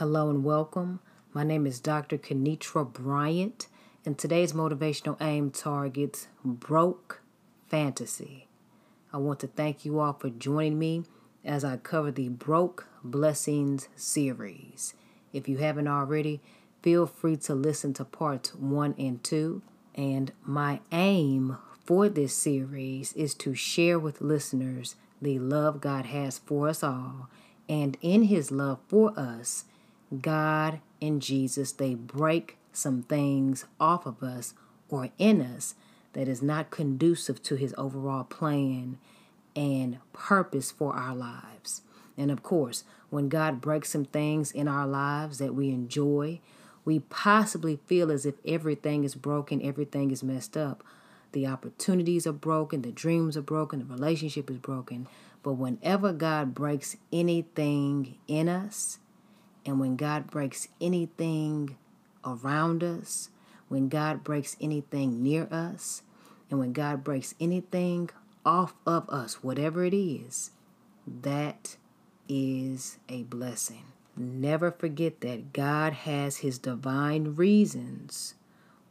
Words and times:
Hello 0.00 0.30
and 0.30 0.42
welcome. 0.42 1.00
My 1.34 1.44
name 1.44 1.66
is 1.66 1.78
Dr. 1.78 2.16
Kenitra 2.16 2.90
Bryant, 2.90 3.66
and 4.06 4.16
today's 4.16 4.54
motivational 4.54 5.20
aim 5.20 5.50
targets 5.50 6.26
broke 6.42 7.20
fantasy. 7.68 8.46
I 9.12 9.18
want 9.18 9.40
to 9.40 9.46
thank 9.46 9.84
you 9.84 10.00
all 10.00 10.14
for 10.14 10.30
joining 10.30 10.78
me 10.78 11.04
as 11.44 11.66
I 11.66 11.76
cover 11.76 12.10
the 12.10 12.30
Broke 12.30 12.86
Blessings 13.04 13.90
series. 13.94 14.94
If 15.34 15.50
you 15.50 15.58
haven't 15.58 15.88
already, 15.88 16.40
feel 16.80 17.04
free 17.06 17.36
to 17.36 17.54
listen 17.54 17.92
to 17.92 18.06
parts 18.06 18.54
one 18.54 18.94
and 18.98 19.22
two. 19.22 19.60
And 19.94 20.32
my 20.46 20.80
aim 20.92 21.58
for 21.84 22.08
this 22.08 22.34
series 22.34 23.12
is 23.12 23.34
to 23.34 23.54
share 23.54 23.98
with 23.98 24.22
listeners 24.22 24.96
the 25.20 25.38
love 25.38 25.82
God 25.82 26.06
has 26.06 26.38
for 26.38 26.68
us 26.68 26.82
all. 26.82 27.28
And 27.68 27.98
in 28.00 28.22
His 28.22 28.50
love 28.50 28.78
for 28.88 29.12
us, 29.14 29.66
God 30.18 30.80
and 31.00 31.22
Jesus, 31.22 31.72
they 31.72 31.94
break 31.94 32.56
some 32.72 33.02
things 33.02 33.64
off 33.78 34.06
of 34.06 34.22
us 34.22 34.54
or 34.88 35.10
in 35.18 35.40
us 35.40 35.74
that 36.12 36.28
is 36.28 36.42
not 36.42 36.70
conducive 36.70 37.42
to 37.44 37.54
His 37.54 37.74
overall 37.78 38.24
plan 38.24 38.98
and 39.54 39.98
purpose 40.12 40.70
for 40.70 40.94
our 40.94 41.14
lives. 41.14 41.82
And 42.16 42.30
of 42.30 42.42
course, 42.42 42.84
when 43.10 43.28
God 43.28 43.60
breaks 43.60 43.90
some 43.90 44.04
things 44.04 44.52
in 44.52 44.68
our 44.68 44.86
lives 44.86 45.38
that 45.38 45.54
we 45.54 45.70
enjoy, 45.70 46.40
we 46.84 47.00
possibly 47.00 47.78
feel 47.86 48.10
as 48.10 48.26
if 48.26 48.34
everything 48.46 49.04
is 49.04 49.14
broken, 49.14 49.62
everything 49.62 50.10
is 50.10 50.22
messed 50.22 50.56
up. 50.56 50.82
The 51.32 51.46
opportunities 51.46 52.26
are 52.26 52.32
broken, 52.32 52.82
the 52.82 52.90
dreams 52.90 53.36
are 53.36 53.42
broken, 53.42 53.78
the 53.80 53.84
relationship 53.84 54.50
is 54.50 54.58
broken. 54.58 55.06
But 55.42 55.52
whenever 55.52 56.12
God 56.12 56.54
breaks 56.54 56.96
anything 57.12 58.16
in 58.26 58.48
us, 58.48 58.98
and 59.64 59.78
when 59.80 59.96
God 59.96 60.30
breaks 60.30 60.68
anything 60.80 61.76
around 62.24 62.82
us, 62.82 63.30
when 63.68 63.88
God 63.88 64.24
breaks 64.24 64.56
anything 64.60 65.22
near 65.22 65.48
us, 65.50 66.02
and 66.50 66.58
when 66.58 66.72
God 66.72 67.04
breaks 67.04 67.34
anything 67.40 68.10
off 68.44 68.74
of 68.86 69.08
us, 69.08 69.42
whatever 69.42 69.84
it 69.84 69.94
is, 69.94 70.50
that 71.06 71.76
is 72.28 72.98
a 73.08 73.22
blessing. 73.24 73.84
Never 74.16 74.70
forget 74.70 75.20
that 75.20 75.52
God 75.52 75.92
has 75.92 76.38
His 76.38 76.58
divine 76.58 77.34
reasons 77.36 78.34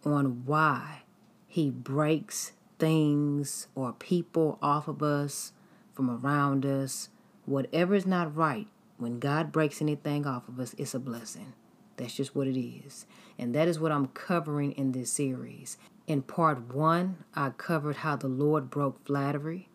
on 0.06 0.46
why 0.46 1.02
He 1.48 1.70
breaks 1.70 2.54
things 2.80 3.68
or 3.76 3.92
people 3.94 4.58
off 4.62 4.88
of 4.88 5.04
us, 5.04 5.52
from 5.94 6.10
around 6.10 6.66
us. 6.66 7.10
Whatever 7.46 7.94
is 7.94 8.06
not 8.06 8.34
right, 8.34 8.68
when 9.00 9.20
God 9.20 9.52
breaks 9.52 9.82
anything 9.82 10.28
off 10.28 10.48
of 10.48 10.60
us, 10.60 10.76
it's 10.78 10.94
a 10.94 11.00
blessing. 11.00 11.54
That's 11.96 12.14
just 12.14 12.36
what 12.36 12.48
it 12.48 12.60
is. 12.60 13.06
And 13.38 13.56
that 13.56 13.68
is 13.68 13.80
what 13.80 13.92
I'm 13.92 14.08
covering 14.08 14.74
in 14.74 14.92
this 14.92 15.12
series. 15.12 15.78
In 16.06 16.22
part 16.22 16.74
one, 16.74 17.24
I 17.34 17.50
covered 17.52 17.98
how 17.98 18.18
the 18.18 18.28
Lord 18.28 18.70
broke 18.70 19.06
flattery. 19.06 19.70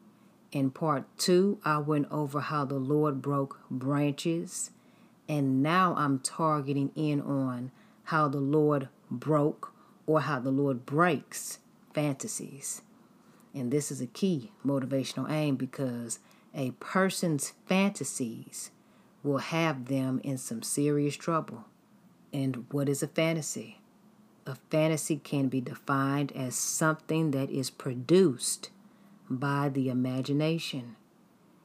In 0.52 0.70
part 0.70 1.06
two, 1.18 1.58
I 1.64 1.78
went 1.78 2.06
over 2.10 2.40
how 2.40 2.64
the 2.64 2.78
Lord 2.78 3.22
broke 3.22 3.58
branches. 3.70 4.70
And 5.28 5.62
now 5.62 5.94
I'm 5.96 6.18
targeting 6.18 6.90
in 6.94 7.20
on 7.22 7.72
how 8.04 8.28
the 8.28 8.40
Lord 8.40 8.88
broke 9.10 9.72
or 10.06 10.20
how 10.20 10.38
the 10.38 10.50
Lord 10.50 10.84
breaks 10.84 11.60
fantasies. 11.94 12.82
And 13.54 13.70
this 13.70 13.90
is 13.90 14.00
a 14.02 14.06
key 14.06 14.52
motivational 14.66 15.30
aim 15.30 15.56
because 15.56 16.18
a 16.54 16.72
person's 16.72 17.54
fantasies 17.66 18.70
will 19.24 19.38
have 19.38 19.86
them 19.86 20.20
in 20.22 20.38
some 20.38 20.62
serious 20.62 21.16
trouble. 21.16 21.64
And 22.32 22.66
what 22.70 22.88
is 22.88 23.02
a 23.02 23.08
fantasy? 23.08 23.80
A 24.46 24.56
fantasy 24.70 25.16
can 25.16 25.48
be 25.48 25.62
defined 25.62 26.30
as 26.32 26.54
something 26.54 27.30
that 27.30 27.50
is 27.50 27.70
produced 27.70 28.70
by 29.30 29.70
the 29.70 29.88
imagination. 29.88 30.96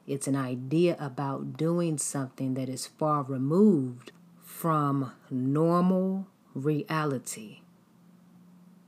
It's 0.06 0.26
an 0.26 0.36
idea 0.36 0.96
about 0.98 1.58
doing 1.58 1.98
something 1.98 2.54
that 2.54 2.70
is 2.70 2.86
far 2.86 3.22
removed 3.22 4.12
from 4.42 5.12
normal 5.30 6.26
reality. 6.54 7.60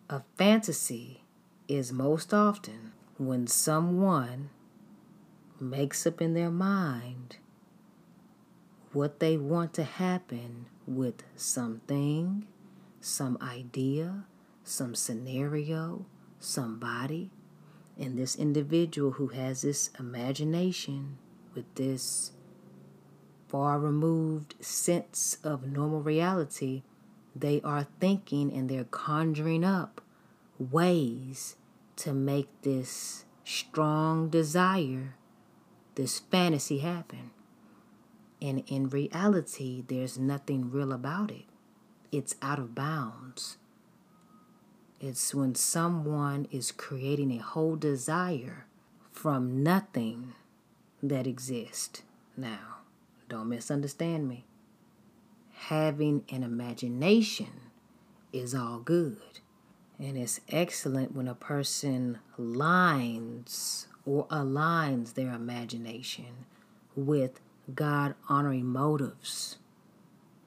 A 0.08 0.22
fantasy 0.36 1.22
is 1.68 1.92
most 1.92 2.32
often 2.32 2.92
when 3.18 3.46
someone 3.46 4.50
makes 5.60 6.06
up 6.06 6.20
in 6.20 6.34
their 6.34 6.50
mind 6.50 7.36
what 8.92 9.20
they 9.20 9.36
want 9.36 9.72
to 9.74 9.84
happen 9.84 10.66
with 10.86 11.22
something, 11.36 12.46
some 13.00 13.38
idea, 13.40 14.24
some 14.64 14.94
scenario, 14.94 16.06
somebody. 16.38 17.30
And 17.98 18.18
this 18.18 18.36
individual 18.36 19.12
who 19.12 19.28
has 19.28 19.62
this 19.62 19.90
imagination 19.98 21.18
with 21.54 21.72
this 21.74 22.32
far 23.48 23.78
removed 23.78 24.54
sense 24.60 25.36
of 25.44 25.66
normal 25.66 26.00
reality, 26.00 26.82
they 27.36 27.60
are 27.62 27.86
thinking 28.00 28.52
and 28.52 28.68
they're 28.68 28.84
conjuring 28.84 29.64
up 29.64 30.00
ways 30.58 31.56
to 31.96 32.12
make 32.12 32.48
this 32.62 33.24
strong 33.44 34.28
desire, 34.28 35.14
this 35.94 36.18
fantasy 36.18 36.78
happen. 36.78 37.30
And 38.42 38.64
in 38.66 38.88
reality, 38.88 39.84
there's 39.86 40.18
nothing 40.18 40.68
real 40.68 40.92
about 40.92 41.30
it. 41.30 41.44
It's 42.10 42.34
out 42.42 42.58
of 42.58 42.74
bounds. 42.74 43.56
It's 45.00 45.32
when 45.32 45.54
someone 45.54 46.48
is 46.50 46.72
creating 46.72 47.30
a 47.32 47.42
whole 47.42 47.76
desire 47.76 48.66
from 49.12 49.62
nothing 49.62 50.32
that 51.00 51.26
exists. 51.26 52.02
Now, 52.36 52.78
don't 53.28 53.48
misunderstand 53.48 54.28
me. 54.28 54.44
Having 55.52 56.24
an 56.28 56.42
imagination 56.42 57.70
is 58.32 58.56
all 58.56 58.80
good. 58.80 59.38
And 60.00 60.18
it's 60.18 60.40
excellent 60.48 61.14
when 61.14 61.28
a 61.28 61.34
person 61.36 62.18
lines 62.36 63.86
or 64.04 64.26
aligns 64.26 65.14
their 65.14 65.32
imagination 65.32 66.46
with 66.96 67.38
God 67.74 68.14
honoring 68.28 68.66
motives. 68.66 69.56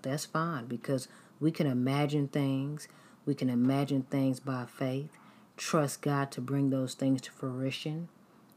That's 0.01 0.25
fine 0.25 0.65
because 0.65 1.07
we 1.39 1.51
can 1.51 1.67
imagine 1.67 2.27
things. 2.27 2.87
We 3.25 3.35
can 3.35 3.49
imagine 3.49 4.03
things 4.03 4.39
by 4.39 4.65
faith, 4.65 5.09
trust 5.57 6.01
God 6.01 6.31
to 6.31 6.41
bring 6.41 6.69
those 6.69 6.93
things 6.93 7.21
to 7.21 7.31
fruition. 7.31 8.09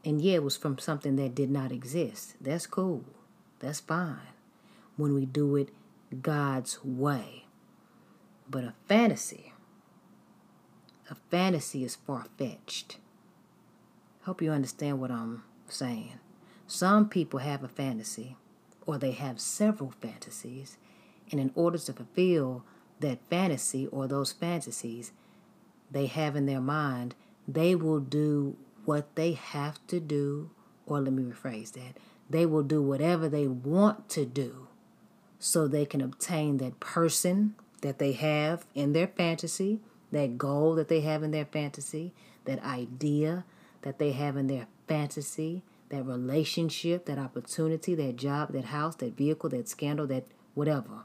And 0.05 0.21
yeah, 0.21 0.35
it 0.35 0.43
was 0.43 0.57
from 0.57 0.77
something 0.77 1.15
that 1.15 1.35
did 1.35 1.49
not 1.49 1.71
exist. 1.71 2.35
That's 2.39 2.67
cool. 2.67 3.03
That's 3.59 3.79
fine 3.79 4.33
when 4.95 5.13
we 5.13 5.25
do 5.25 5.55
it 5.55 5.69
God's 6.21 6.83
way. 6.83 7.45
But 8.49 8.63
a 8.63 8.73
fantasy, 8.87 9.53
a 11.09 11.15
fantasy 11.29 11.83
is 11.83 11.95
far 11.95 12.25
fetched. 12.37 12.97
Hope 14.23 14.41
you 14.41 14.51
understand 14.51 14.99
what 14.99 15.11
I'm 15.11 15.43
saying. 15.67 16.19
Some 16.67 17.09
people 17.09 17.39
have 17.39 17.63
a 17.63 17.67
fantasy 17.67 18.37
or 18.89 18.97
they 18.97 19.11
have 19.11 19.39
several 19.39 19.91
fantasies. 19.91 20.77
And 21.29 21.39
in 21.39 21.51
order 21.53 21.77
to 21.77 21.93
fulfill 21.93 22.63
that 22.99 23.19
fantasy 23.29 23.85
or 23.85 24.07
those 24.07 24.31
fantasies 24.31 25.11
they 25.91 26.07
have 26.07 26.35
in 26.35 26.47
their 26.47 26.59
mind, 26.59 27.13
they 27.47 27.75
will 27.75 27.99
do 27.99 28.57
what 28.85 29.13
they 29.13 29.33
have 29.33 29.77
to 29.85 29.99
do, 29.99 30.49
or 30.87 31.01
let 31.01 31.13
me 31.13 31.21
rephrase 31.21 31.73
that 31.73 31.97
they 32.27 32.47
will 32.47 32.63
do 32.63 32.81
whatever 32.81 33.29
they 33.29 33.45
want 33.45 34.09
to 34.09 34.25
do 34.25 34.67
so 35.37 35.67
they 35.67 35.85
can 35.85 36.01
obtain 36.01 36.57
that 36.57 36.79
person 36.79 37.53
that 37.81 37.99
they 37.99 38.13
have 38.13 38.65
in 38.73 38.93
their 38.93 39.07
fantasy, 39.07 39.79
that 40.11 40.35
goal 40.39 40.73
that 40.73 40.87
they 40.87 41.01
have 41.01 41.21
in 41.21 41.29
their 41.29 41.45
fantasy, 41.45 42.11
that 42.45 42.63
idea 42.63 43.45
that 43.83 43.99
they 43.99 44.13
have 44.13 44.35
in 44.35 44.47
their 44.47 44.65
fantasy, 44.87 45.61
that 45.89 46.03
relationship, 46.03 47.05
that 47.05 47.17
opportunity, 47.17 47.95
that 47.95 48.15
job, 48.15 48.53
that 48.53 48.65
house, 48.65 48.95
that 48.95 49.17
vehicle, 49.17 49.49
that 49.49 49.67
scandal, 49.67 50.07
that 50.07 50.25
whatever. 50.53 51.03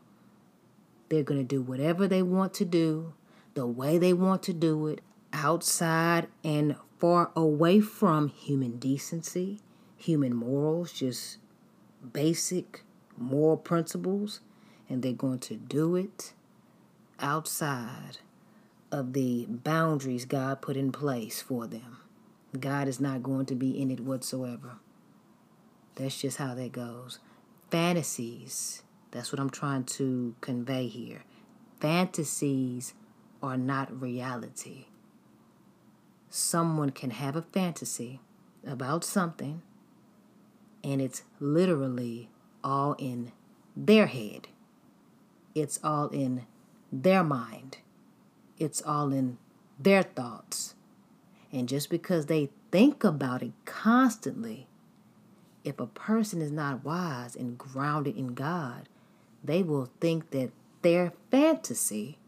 They're 1.09 1.23
going 1.23 1.41
to 1.41 1.45
do 1.45 1.63
whatever 1.63 2.07
they 2.07 2.23
want 2.23 2.55
to 2.55 2.65
do, 2.65 3.15
the 3.55 3.67
way 3.67 3.99
they 3.99 4.13
want 4.13 4.43
to 4.45 4.53
do 4.53 4.87
it, 4.89 5.01
outside 5.33 6.29
and 6.43 6.77
far 6.99 7.31
away 7.37 7.81
from 7.81 8.29
human 8.29 8.79
decency, 8.79 9.61
human 9.97 10.35
morals, 10.35 10.93
just 10.93 11.39
basic 12.13 12.83
moral 13.17 13.57
principles. 13.57 14.41
And 14.89 15.03
they're 15.03 15.13
going 15.13 15.39
to 15.41 15.57
do 15.57 15.97
it 15.97 16.35
outside 17.19 18.19
of 18.93 19.13
the 19.13 19.47
boundaries 19.49 20.25
God 20.25 20.61
put 20.61 20.77
in 20.77 20.93
place 20.93 21.41
for 21.41 21.67
them. 21.67 22.04
God 22.61 22.89
is 22.89 23.01
not 23.01 23.23
going 23.23 23.47
to 23.47 23.55
be 23.55 23.81
in 23.81 23.91
it 23.91 24.01
whatsoever. 24.01 24.79
That's 25.97 26.21
just 26.21 26.39
how 26.39 26.55
that 26.55 26.73
goes. 26.73 27.19
Fantasies, 27.71 28.83
That's 29.11 29.33
what 29.33 29.41
I'm 29.41 29.51
trying 29.51 29.85
to 29.85 30.35
convey 30.41 30.89
here. 30.89 31.23
Fantasies 31.81 32.95
are 33.43 33.57
not 33.57 34.01
reality. 34.01 34.87
Someone 36.29 36.91
can 36.91 37.11
have 37.11 37.37
a 37.37 37.43
fantasy 37.43 38.21
about 38.67 39.05
something, 39.05 39.63
and 40.83 41.01
it's 41.01 41.23
literally 41.39 42.29
all 42.65 42.95
in 42.99 43.31
their 43.77 44.07
head. 44.07 44.49
It's 45.55 45.79
all 45.85 46.09
in 46.09 46.47
their 46.91 47.23
mind. 47.23 47.79
It's 48.59 48.83
all 48.83 49.13
in 49.13 49.39
their 49.79 50.03
thoughts. 50.03 50.74
And 51.55 51.69
just 51.69 51.89
because 51.89 52.27
they 52.27 52.51
think 52.73 53.05
about 53.05 53.41
it 53.41 53.53
constantly, 53.65 54.67
if 55.63 55.79
a 55.79 55.87
person 55.87 56.43
is 56.43 56.51
not 56.51 56.85
wise 56.85 57.37
and 57.37 57.57
grounded 57.57 58.17
in 58.17 58.35
God, 58.35 58.89
they 59.45 59.63
will 59.63 59.89
think 60.01 60.33
that 60.33 60.51
their 60.83 61.13
fantasy 61.31 62.19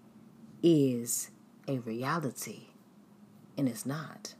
is 0.62 1.32
a 1.66 1.78
reality, 1.78 2.68
and 3.58 3.68
it's 3.68 3.84
not. 3.84 4.36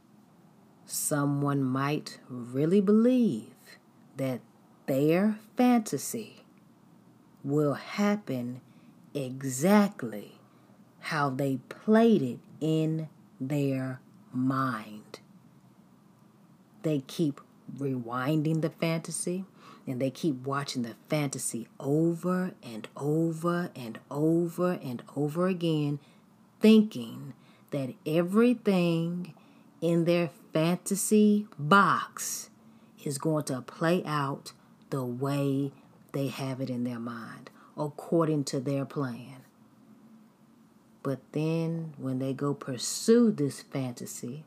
Someone 0.84 1.64
might 1.64 2.20
really 2.28 2.80
believe 2.80 3.56
that 4.16 4.40
their 4.86 5.40
fantasy 5.56 6.44
will 7.42 7.74
happen 7.74 8.60
exactly 9.14 10.38
how 11.00 11.28
they 11.28 11.58
played 11.68 12.22
it 12.22 12.38
in 12.60 13.08
their 13.40 14.00
mind. 14.36 15.20
They 16.82 17.00
keep 17.06 17.40
rewinding 17.78 18.62
the 18.62 18.70
fantasy 18.70 19.44
and 19.86 20.00
they 20.00 20.10
keep 20.10 20.46
watching 20.46 20.82
the 20.82 20.94
fantasy 21.08 21.68
over 21.78 22.52
and 22.62 22.88
over 22.96 23.70
and 23.74 23.98
over 24.10 24.72
and 24.82 25.02
over 25.14 25.46
again, 25.46 26.00
thinking 26.60 27.34
that 27.70 27.94
everything 28.04 29.34
in 29.80 30.04
their 30.04 30.30
fantasy 30.52 31.46
box 31.58 32.50
is 33.04 33.18
going 33.18 33.44
to 33.44 33.60
play 33.62 34.02
out 34.04 34.52
the 34.90 35.04
way 35.04 35.72
they 36.12 36.28
have 36.28 36.60
it 36.60 36.70
in 36.70 36.84
their 36.84 36.98
mind, 36.98 37.50
according 37.76 38.42
to 38.44 38.58
their 38.58 38.84
plan. 38.84 39.45
But 41.06 41.20
then 41.30 41.94
when 41.98 42.18
they 42.18 42.32
go 42.32 42.52
pursue 42.52 43.30
this 43.30 43.60
fantasy, 43.60 44.42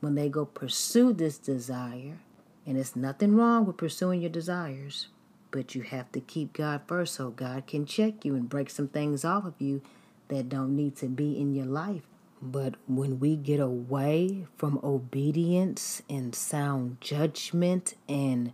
when 0.00 0.16
they 0.16 0.28
go 0.28 0.44
pursue 0.44 1.12
this 1.12 1.38
desire, 1.38 2.18
and 2.66 2.76
it's 2.76 2.96
nothing 2.96 3.36
wrong 3.36 3.64
with 3.64 3.76
pursuing 3.76 4.20
your 4.20 4.30
desires, 4.30 5.06
but 5.52 5.76
you 5.76 5.82
have 5.82 6.10
to 6.10 6.20
keep 6.20 6.52
God 6.52 6.80
first 6.88 7.14
so 7.14 7.30
God 7.30 7.68
can 7.68 7.86
check 7.86 8.24
you 8.24 8.34
and 8.34 8.48
break 8.48 8.70
some 8.70 8.88
things 8.88 9.24
off 9.24 9.44
of 9.44 9.54
you 9.60 9.80
that 10.26 10.48
don't 10.48 10.74
need 10.74 10.96
to 10.96 11.06
be 11.06 11.38
in 11.40 11.54
your 11.54 11.66
life. 11.66 12.02
But 12.42 12.74
when 12.88 13.20
we 13.20 13.36
get 13.36 13.60
away 13.60 14.48
from 14.56 14.80
obedience 14.82 16.02
and 16.10 16.34
sound 16.34 17.00
judgment 17.00 17.94
and 18.08 18.52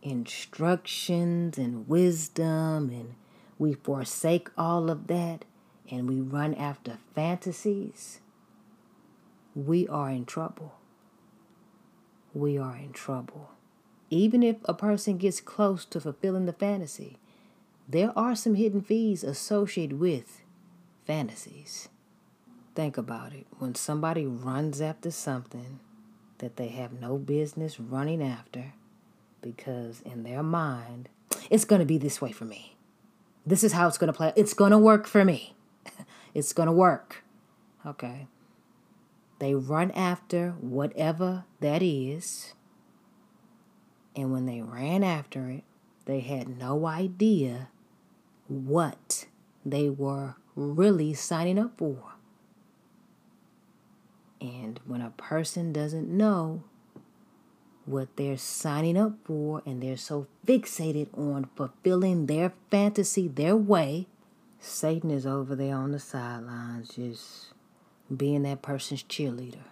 instructions 0.00 1.58
and 1.58 1.86
wisdom 1.86 2.88
and 2.88 3.14
we 3.58 3.74
forsake 3.74 4.48
all 4.56 4.88
of 4.88 5.06
that 5.08 5.44
and 5.90 6.08
we 6.08 6.20
run 6.20 6.54
after 6.54 6.98
fantasies, 7.14 8.20
we 9.54 9.88
are 9.88 10.10
in 10.10 10.24
trouble 10.24 10.74
we 12.36 12.58
are 12.58 12.76
in 12.76 12.92
trouble. 12.92 13.50
Even 14.10 14.42
if 14.42 14.56
a 14.66 14.74
person 14.74 15.16
gets 15.16 15.40
close 15.40 15.84
to 15.86 16.00
fulfilling 16.00 16.46
the 16.46 16.52
fantasy, 16.52 17.18
there 17.88 18.12
are 18.16 18.36
some 18.36 18.54
hidden 18.54 18.82
fees 18.82 19.24
associated 19.24 19.98
with 19.98 20.42
fantasies. 21.06 21.88
Think 22.74 22.98
about 22.98 23.32
it. 23.32 23.46
When 23.58 23.74
somebody 23.74 24.26
runs 24.26 24.80
after 24.80 25.10
something 25.10 25.80
that 26.38 26.56
they 26.56 26.68
have 26.68 26.92
no 26.92 27.16
business 27.16 27.80
running 27.80 28.22
after, 28.22 28.74
because 29.40 30.02
in 30.02 30.22
their 30.22 30.42
mind, 30.42 31.08
it's 31.48 31.64
going 31.64 31.80
to 31.80 31.86
be 31.86 31.98
this 31.98 32.20
way 32.20 32.32
for 32.32 32.44
me. 32.44 32.76
This 33.46 33.64
is 33.64 33.72
how 33.72 33.88
it's 33.88 33.98
going 33.98 34.12
to 34.12 34.16
play. 34.16 34.32
It's 34.36 34.54
going 34.54 34.72
to 34.72 34.78
work 34.78 35.06
for 35.06 35.24
me. 35.24 35.55
It's 36.34 36.52
going 36.52 36.66
to 36.66 36.72
work. 36.72 37.24
Okay. 37.84 38.26
They 39.38 39.54
run 39.54 39.90
after 39.92 40.52
whatever 40.60 41.44
that 41.60 41.82
is. 41.82 42.54
And 44.14 44.32
when 44.32 44.46
they 44.46 44.62
ran 44.62 45.04
after 45.04 45.50
it, 45.50 45.64
they 46.06 46.20
had 46.20 46.58
no 46.58 46.86
idea 46.86 47.68
what 48.48 49.26
they 49.64 49.90
were 49.90 50.36
really 50.54 51.12
signing 51.12 51.58
up 51.58 51.76
for. 51.76 52.14
And 54.40 54.80
when 54.86 55.00
a 55.00 55.10
person 55.10 55.72
doesn't 55.72 56.08
know 56.08 56.62
what 57.84 58.16
they're 58.16 58.36
signing 58.36 58.96
up 58.96 59.12
for 59.24 59.62
and 59.66 59.82
they're 59.82 59.96
so 59.96 60.26
fixated 60.46 61.08
on 61.16 61.48
fulfilling 61.56 62.26
their 62.26 62.52
fantasy 62.70 63.28
their 63.28 63.56
way, 63.56 64.06
Satan 64.60 65.10
is 65.10 65.26
over 65.26 65.54
there 65.54 65.76
on 65.76 65.92
the 65.92 65.98
sidelines 65.98 66.94
just 66.94 67.52
being 68.14 68.42
that 68.42 68.62
person's 68.62 69.02
cheerleader. 69.02 69.64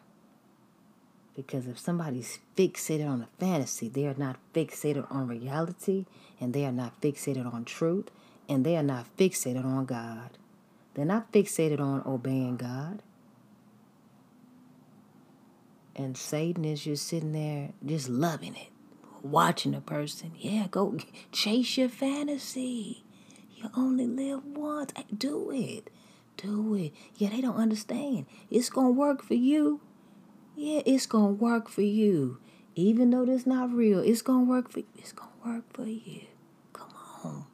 Because 1.35 1.67
if 1.67 1.79
somebody's 1.79 2.39
fixated 2.57 3.09
on 3.09 3.23
a 3.23 3.29
fantasy, 3.41 3.89
they 3.89 4.07
are 4.07 4.15
not 4.17 4.37
fixated 4.53 5.11
on 5.11 5.27
reality, 5.27 6.07
and 6.41 6.55
they 6.55 6.65
are 6.65 6.73
not 6.73 7.01
fixated 7.01 7.53
on 7.53 7.65
truth, 7.65 8.11
and 8.49 8.65
they 8.65 8.77
are 8.77 8.85
not 8.85 9.07
fixated 9.17 9.65
on 9.65 9.85
God. 9.85 10.39
They're 10.95 11.05
not 11.05 11.33
fixated 11.33 11.81
on 11.81 12.03
obeying 12.07 12.57
God. 12.57 13.03
And 15.97 16.17
Satan 16.17 16.65
is 16.65 16.85
just 16.85 17.07
sitting 17.07 17.33
there, 17.33 17.71
just 17.85 18.09
loving 18.09 18.55
it, 18.55 18.69
watching 19.23 19.75
a 19.75 19.81
person. 19.81 20.33
Yeah, 20.37 20.67
go 20.71 20.97
chase 21.33 21.77
your 21.77 21.89
fantasy. 21.89 23.04
You 23.65 23.71
only 23.79 24.07
live 24.07 24.45
once. 24.45 24.93
Do 25.17 25.51
it. 25.51 25.89
Do 26.37 26.75
it. 26.75 26.93
Yeah, 27.17 27.31
they 27.31 27.41
don't 27.41 27.57
understand. 27.57 28.27
It's 28.51 28.69
going 28.69 28.89
to 28.89 28.93
work 28.93 29.23
for 29.23 29.33
you. 29.33 29.81
Yeah, 30.55 30.83
it's 30.85 31.07
going 31.07 31.39
to 31.39 31.43
work 31.43 31.71
for 31.71 31.81
you. 31.81 32.37
Even 32.75 33.09
though 33.09 33.23
it's 33.23 33.47
not 33.47 33.73
real, 33.73 34.01
it's 34.01 34.21
going 34.21 34.45
to 34.45 34.51
work 34.51 34.71
for 34.71 34.81
you. 34.81 34.87
It's 34.99 35.13
going 35.13 35.31
to 35.43 35.49
work 35.49 35.65
for 35.73 35.87
you. 35.87 36.27
Come 36.75 36.91
on. 37.25 37.47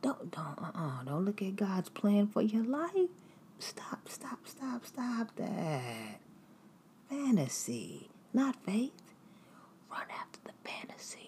Don't 0.00 0.30
don't 0.30 0.58
uh-uh. 0.58 1.04
Don't 1.04 1.26
look 1.26 1.42
at 1.42 1.56
God's 1.56 1.90
plan 1.90 2.28
for 2.28 2.40
your 2.40 2.64
life. 2.64 3.10
Stop, 3.58 4.08
stop, 4.08 4.46
stop, 4.46 4.86
stop 4.86 5.36
that. 5.36 6.20
Fantasy, 7.10 8.08
not 8.32 8.56
faith. 8.64 8.92
Run 9.90 10.06
after 10.18 10.38
the 10.44 10.52
fantasy. 10.66 11.27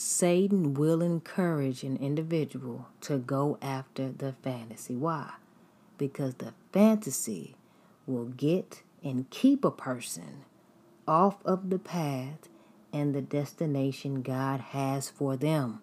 Satan 0.00 0.74
will 0.74 1.02
encourage 1.02 1.82
an 1.82 1.96
individual 1.96 2.88
to 3.02 3.18
go 3.18 3.58
after 3.60 4.10
the 4.10 4.32
fantasy. 4.42 4.96
Why? 4.96 5.32
because 6.00 6.36
the 6.36 6.54
fantasy 6.72 7.54
will 8.06 8.24
get 8.24 8.82
and 9.04 9.28
keep 9.28 9.66
a 9.66 9.70
person 9.70 10.44
off 11.06 11.44
of 11.44 11.68
the 11.68 11.78
path 11.78 12.48
and 12.90 13.14
the 13.14 13.20
destination 13.20 14.22
God 14.22 14.60
has 14.60 15.10
for 15.10 15.36
them. 15.36 15.82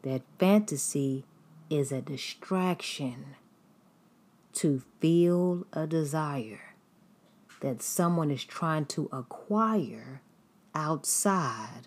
That 0.00 0.22
fantasy 0.38 1.26
is 1.68 1.92
a 1.92 2.00
distraction 2.00 3.36
to 4.54 4.82
feel 4.98 5.66
a 5.74 5.86
desire 5.86 6.72
that 7.60 7.82
someone 7.82 8.30
is 8.30 8.44
trying 8.44 8.86
to 8.86 9.10
acquire 9.12 10.22
outside 10.74 11.86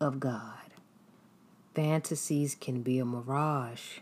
of 0.00 0.20
God. 0.20 0.54
Fantasies 1.74 2.54
can 2.54 2.82
be 2.82 2.98
a 2.98 3.04
mirage 3.04 3.98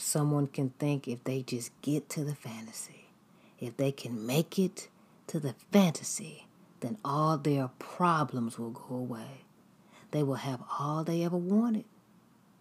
someone 0.00 0.46
can 0.46 0.70
think 0.78 1.06
if 1.06 1.22
they 1.24 1.42
just 1.42 1.70
get 1.82 2.08
to 2.08 2.24
the 2.24 2.34
fantasy, 2.34 3.10
if 3.58 3.76
they 3.76 3.92
can 3.92 4.26
make 4.26 4.58
it 4.58 4.88
to 5.26 5.38
the 5.38 5.54
fantasy, 5.70 6.46
then 6.80 6.96
all 7.04 7.36
their 7.36 7.68
problems 7.78 8.58
will 8.58 8.70
go 8.70 8.94
away. 8.94 9.42
They 10.10 10.22
will 10.22 10.36
have 10.36 10.62
all 10.78 11.04
they 11.04 11.22
ever 11.22 11.36
wanted, 11.36 11.84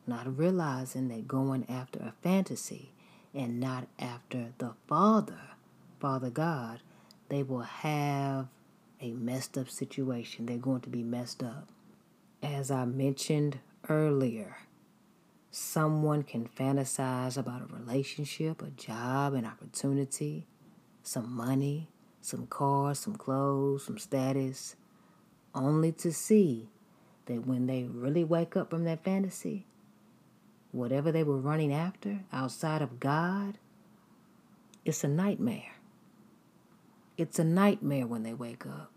not 0.06 0.38
realizing 0.38 1.08
that 1.08 1.28
going 1.28 1.66
after 1.70 2.00
a 2.00 2.14
fantasy 2.22 2.92
and 3.34 3.60
not 3.60 3.88
after 3.98 4.54
the 4.58 4.74
Father, 4.88 5.40
Father 6.00 6.30
God, 6.30 6.82
they 7.30 7.44
will 7.44 7.62
have 7.62 8.48
a 9.02 9.12
messed 9.12 9.58
up 9.58 9.70
situation. 9.70 10.46
They're 10.46 10.58
going 10.58 10.82
to 10.82 10.90
be 10.90 11.04
messed 11.04 11.42
up. 11.42 11.70
As 12.42 12.72
I 12.72 12.86
mentioned 12.86 13.60
earlier, 13.88 14.58
Someone 15.52 16.22
can 16.22 16.48
fantasize 16.48 17.36
about 17.36 17.64
a 17.64 17.76
relationship, 17.76 18.62
a 18.62 18.70
job, 18.70 19.34
an 19.34 19.46
opportunity, 19.46 20.46
some 21.02 21.36
money, 21.36 21.90
some 22.22 22.46
cars, 22.46 23.00
some 23.00 23.16
clothes, 23.16 23.86
some 23.86 23.98
status, 23.98 24.76
only 25.56 25.92
to 25.94 26.14
see 26.14 26.70
that 27.26 27.48
when 27.48 27.66
they 27.66 27.84
really 27.84 28.24
wake 28.24 28.56
up 28.56 28.70
from 28.70 28.84
that 28.84 29.04
fantasy, 29.04 29.66
whatever 30.72 31.12
they 31.12 31.24
were 31.24 31.40
running 31.40 31.74
after 31.74 32.20
outside 32.32 32.84
of 32.84 33.00
God, 33.00 33.58
it's 34.86 35.04
a 35.04 35.08
nightmare. 35.08 35.78
It's 37.18 37.40
a 37.40 37.44
nightmare 37.44 38.06
when 38.06 38.22
they 38.22 38.36
wake 38.36 38.68
up. 38.68 38.92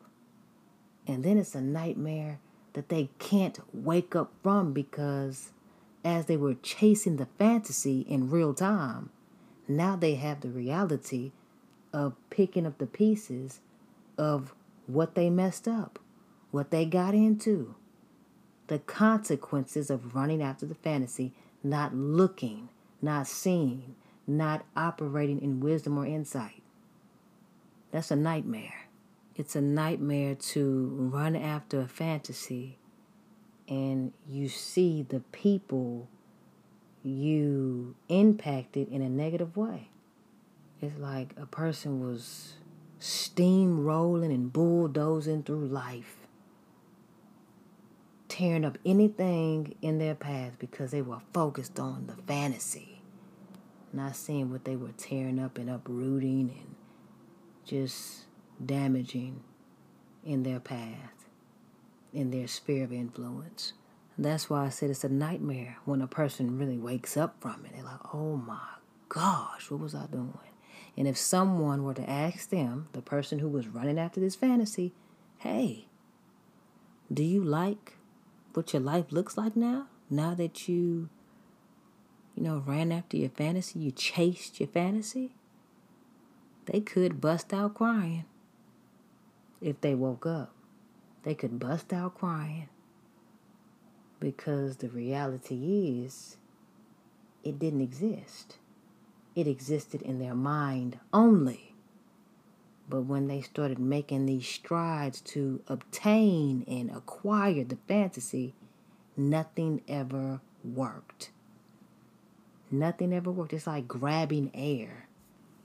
And 1.07 1.25
then 1.25 1.39
it's 1.39 1.55
a 1.55 1.63
nightmare 1.63 2.41
that 2.75 2.89
they 2.89 3.11
can't 3.19 3.59
wake 3.73 4.17
up 4.17 4.33
from 4.43 4.73
because 4.73 5.51
as 6.05 6.27
they 6.27 6.37
were 6.37 6.55
chasing 6.55 7.17
the 7.17 7.29
fantasy 7.39 8.01
in 8.03 8.31
real 8.31 8.55
time, 8.55 9.11
now 9.69 9.97
they 9.97 10.15
have 10.17 10.41
the 10.41 10.49
reality 10.49 11.33
of 11.93 12.15
picking 12.31 12.67
up 12.67 12.79
the 12.79 12.87
pieces 12.87 13.61
of 14.19 14.55
what 14.87 15.15
they 15.15 15.31
messed 15.31 15.69
up, 15.69 15.99
what 16.51 16.71
they 16.71 16.85
got 16.85 17.15
into, 17.15 17.75
the 18.67 18.79
consequences 18.79 19.91
of 19.91 20.15
running 20.15 20.43
after 20.43 20.67
the 20.67 20.75
fantasy, 20.75 21.33
not 21.63 21.95
looking, 21.95 22.69
not 23.01 23.27
seeing, 23.27 23.95
not 24.27 24.65
operating 24.77 25.41
in 25.41 25.61
wisdom 25.61 25.99
or 25.99 26.07
insight. 26.07 26.63
That's 27.91 28.11
a 28.11 28.17
nightmare. 28.17 28.82
It's 29.35 29.57
a 29.57 29.63
nightmare 29.63 30.35
to 30.35 31.11
run 31.13 31.35
after 31.35 31.81
a 31.81 31.89
fantasy 31.89 32.79
and 33.67 34.13
you 34.29 34.49
see 34.49 35.03
the 35.03 35.21
people 35.33 36.09
you 37.03 37.95
impacted 38.09 38.89
in 38.89 39.01
a 39.01 39.09
negative 39.09 39.57
way. 39.57 39.89
It's 40.81 40.99
like 40.99 41.35
a 41.37 41.47
person 41.47 42.07
was 42.07 42.55
steamrolling 43.01 44.35
and 44.35 44.53
bulldozing 44.53 45.43
through 45.45 45.67
life, 45.67 46.17
tearing 48.29 48.65
up 48.65 48.77
anything 48.85 49.75
in 49.81 49.99
their 49.99 50.15
path 50.15 50.53
because 50.59 50.91
they 50.91 51.03
were 51.03 51.21
focused 51.33 51.81
on 51.81 52.07
the 52.07 52.17
fantasy, 52.25 53.01
not 53.93 54.15
seeing 54.15 54.51
what 54.51 54.65
they 54.65 54.77
were 54.77 54.93
tearing 54.99 55.39
up 55.39 55.57
and 55.57 55.71
uprooting 55.71 56.51
and 56.51 56.75
just 57.65 58.25
damaging 58.67 59.43
in 60.25 60.43
their 60.43 60.61
path, 60.61 61.29
in 62.13 62.31
their 62.31 62.47
sphere 62.47 62.85
of 62.85 62.93
influence. 62.93 63.73
That's 64.19 64.51
why 64.51 64.67
I 64.67 64.69
said 64.69 64.91
it's 64.91 65.05
a 65.05 65.09
nightmare 65.09 65.79
when 65.85 66.03
a 66.03 66.07
person 66.07 66.59
really 66.59 66.79
wakes 66.79 67.17
up 67.17 67.37
from 67.41 67.65
it. 67.65 67.73
They're 67.75 67.85
like, 67.85 68.15
oh 68.15 68.37
my 68.37 68.59
gosh, 69.09 69.71
what 69.71 69.81
was 69.81 69.95
I 69.95 70.07
doing? 70.07 70.39
And 70.97 71.09
if 71.09 71.17
someone 71.17 71.85
were 71.85 71.95
to 71.95 72.09
ask 72.09 72.51
them, 72.51 72.89
the 72.93 73.03
person 73.03 73.39
who 73.39 73.49
was 73.49 73.69
running 73.69 73.99
after 73.99 74.21
this 74.21 74.35
fantasy, 74.35 74.93
hey, 75.39 75.87
do 77.13 77.23
you 77.23 77.43
like 77.43 77.95
what 78.53 78.73
your 78.73 78.83
life 78.83 79.11
looks 79.11 79.37
like 79.37 79.57
now? 79.57 79.87
Now 80.11 80.35
that 80.35 80.69
you, 80.69 81.09
you 82.35 82.43
know, 82.43 82.63
ran 82.67 82.93
after 82.93 83.17
your 83.17 83.31
fantasy, 83.31 83.79
you 83.79 83.91
chased 83.91 84.61
your 84.61 84.69
fantasy? 84.69 85.35
They 86.67 86.81
could 86.81 87.21
bust 87.21 87.55
out 87.55 87.75
crying 87.75 88.27
if 89.63 89.81
they 89.81 89.95
woke 89.95 90.27
up. 90.27 90.53
They 91.23 91.35
could 91.35 91.59
bust 91.59 91.93
out 91.93 92.17
crying 92.17 92.69
because 94.19 94.77
the 94.77 94.89
reality 94.89 96.03
is 96.05 96.37
it 97.45 97.59
didn't 97.59 97.81
exist. 97.81 98.59
It 99.35 99.47
existed 99.47 100.03
in 100.03 100.19
their 100.19 100.35
mind 100.35 100.99
only. 101.13 101.75
But 102.89 103.03
when 103.03 103.29
they 103.29 103.41
started 103.41 103.79
making 103.79 104.27
these 104.27 104.47
strides 104.47 105.21
to 105.23 105.63
obtain 105.69 106.65
and 106.67 106.91
acquire 106.91 107.65
the 107.65 107.79
fantasy, 107.89 108.55
nothing 109.17 109.83
ever 109.89 110.41
worked. 110.65 111.31
Nothing 112.71 113.13
ever 113.13 113.31
worked. 113.31 113.53
It's 113.53 113.67
like 113.67 113.89
grabbing 113.89 114.51
air 114.55 115.02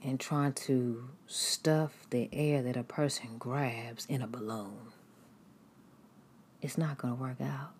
and 0.02 0.20
trying 0.20 0.52
to 0.52 1.08
stuff 1.26 2.06
the 2.10 2.28
air 2.32 2.62
that 2.62 2.76
a 2.76 2.82
person 2.82 3.38
grabs 3.38 4.06
in 4.06 4.22
a 4.22 4.26
balloon. 4.26 4.92
It's 6.62 6.78
not 6.78 6.98
going 6.98 7.16
to 7.16 7.20
work 7.20 7.40
out. 7.40 7.70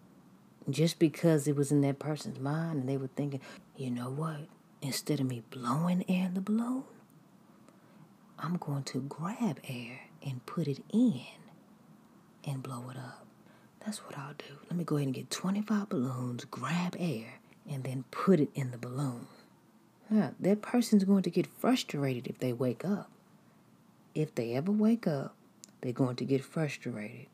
Just 0.69 0.99
because 0.99 1.49
it 1.49 1.57
was 1.57 1.73
in 1.73 1.81
that 1.83 1.99
person's 1.99 2.39
mind 2.39 2.81
and 2.81 2.89
they 2.89 2.97
were 2.97 3.09
thinking, 3.17 3.41
you 3.77 3.91
know 3.91 4.11
what? 4.11 4.41
Instead 4.83 5.21
of 5.21 5.27
me 5.27 5.43
blowing 5.51 6.05
air 6.09 6.27
in 6.27 6.35
the 6.35 6.41
balloon, 6.41 6.85
I'm 8.39 8.57
going 8.57 8.85
to 8.85 9.01
grab 9.01 9.59
air 9.69 10.01
and 10.25 10.45
put 10.47 10.69
it 10.69 10.81
in 10.93 11.23
and 12.45 12.63
blow 12.63 12.91
it 12.91 12.97
up. 12.97 13.27
That's 13.85 13.99
what 14.05 14.19
I'll 14.19 14.35
do. 14.35 14.59
Let 14.65 14.77
me 14.77 14.85
go 14.85 14.97
ahead 14.97 15.07
and 15.07 15.15
get 15.15 15.31
25 15.31 15.89
balloons, 15.89 16.45
grab 16.45 16.95
air, 16.99 17.41
and 17.69 17.85
then 17.85 18.05
put 18.11 18.41
it 18.41 18.51
in 18.55 18.71
the 18.71 18.79
balloon. 18.79 19.27
Now, 20.11 20.33
that 20.41 20.63
person's 20.63 21.05
going 21.05 21.23
to 21.23 21.31
get 21.31 21.47
frustrated 21.47 22.27
if 22.27 22.39
they 22.39 22.53
wake 22.53 22.85
up. 22.85 23.11
If 24.15 24.35
they 24.35 24.55
ever 24.55 24.73
wake 24.73 25.07
up, 25.07 25.35
they're 25.81 25.93
going 25.93 26.17
to 26.17 26.25
get 26.25 26.45
frustrated 26.45 27.27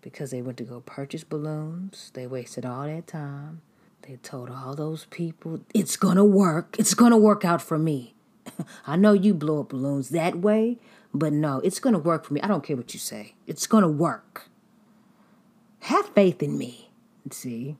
because 0.00 0.30
they 0.30 0.40
went 0.40 0.56
to 0.58 0.64
go 0.64 0.80
purchase 0.80 1.22
balloons. 1.22 2.10
They 2.14 2.26
wasted 2.26 2.64
all 2.64 2.86
that 2.86 3.06
time. 3.06 3.60
They 4.02 4.16
told 4.16 4.50
all 4.50 4.74
those 4.74 5.04
people, 5.06 5.60
it's 5.74 5.96
going 5.96 6.16
to 6.16 6.24
work. 6.24 6.76
It's 6.78 6.94
going 6.94 7.10
to 7.10 7.16
work 7.16 7.44
out 7.44 7.60
for 7.60 7.78
me. 7.78 8.14
I 8.86 8.96
know 8.96 9.12
you 9.12 9.34
blow 9.34 9.60
up 9.60 9.70
balloons 9.70 10.10
that 10.10 10.36
way, 10.36 10.78
but 11.12 11.32
no, 11.32 11.58
it's 11.60 11.80
going 11.80 11.92
to 11.92 11.98
work 11.98 12.24
for 12.24 12.32
me. 12.32 12.40
I 12.40 12.46
don't 12.46 12.64
care 12.64 12.76
what 12.76 12.94
you 12.94 13.00
say. 13.00 13.34
It's 13.46 13.66
going 13.66 13.82
to 13.82 13.88
work. 13.88 14.48
Have 15.80 16.08
faith 16.10 16.42
in 16.42 16.56
me. 16.56 16.90
See? 17.30 17.76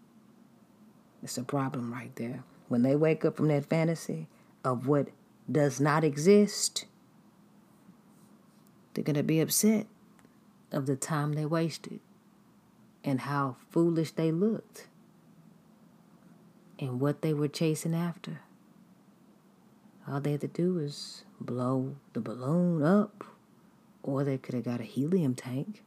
It's 1.23 1.39
a 1.39 1.45
problem 1.45 1.93
right 1.93 2.15
there 2.17 2.43
when 2.69 2.83
they 2.83 2.97
wake 2.97 3.25
up 3.25 3.37
from 3.37 3.49
that 3.49 3.67
fantasy 3.67 4.29
of 4.65 4.87
what 4.87 5.09
does 5.51 5.81
not 5.81 6.05
exist, 6.05 6.87
they're 8.95 9.05
going 9.05 9.15
to 9.15 9.23
be 9.23 9.41
upset 9.41 9.87
of 10.73 10.87
the 10.87 10.97
time 10.97 11.33
they 11.33 11.47
wasted 11.47 12.01
and 13.05 13.21
how 13.21 13.57
foolish 13.71 14.11
they 14.13 14.33
looked 14.33 14.89
and 16.79 17.01
what 17.01 17.23
they 17.23 17.33
were 17.33 17.49
chasing 17.49 17.95
after. 17.95 18.41
All 20.09 20.21
they 20.21 20.33
had 20.33 20.41
to 20.43 20.49
do 20.49 20.75
was 20.75 21.25
blow 21.41 21.97
the 22.13 22.21
balloon 22.21 22.83
up, 22.83 23.25
or 24.03 24.25
they 24.25 24.39
could 24.39 24.55
have 24.55 24.65
got 24.65 24.81
a 24.81 24.85
helium 24.85 25.35
tank 25.35 25.83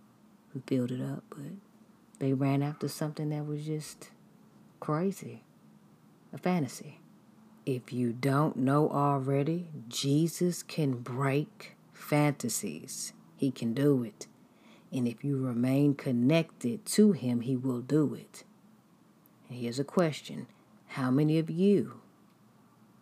and 0.53 0.63
filled 0.65 0.91
it 0.91 1.01
up, 1.01 1.23
but 1.29 1.39
they 2.19 2.33
ran 2.33 2.61
after 2.61 2.87
something 2.87 3.29
that 3.29 3.45
was 3.45 3.65
just 3.65 4.09
crazy 4.79 5.43
a 6.33 6.37
fantasy. 6.37 6.99
If 7.65 7.93
you 7.93 8.13
don't 8.13 8.55
know 8.57 8.89
already, 8.89 9.69
Jesus 9.87 10.63
can 10.63 10.93
break 10.93 11.75
fantasies. 11.93 13.13
He 13.35 13.51
can 13.51 13.73
do 13.73 14.03
it. 14.03 14.27
And 14.91 15.07
if 15.07 15.23
you 15.23 15.37
remain 15.37 15.93
connected 15.93 16.85
to 16.87 17.11
Him, 17.11 17.41
He 17.41 17.55
will 17.55 17.81
do 17.81 18.13
it. 18.15 18.43
And 19.47 19.59
here's 19.59 19.79
a 19.79 19.83
question 19.83 20.47
How 20.87 21.11
many 21.11 21.37
of 21.37 21.49
you 21.49 22.01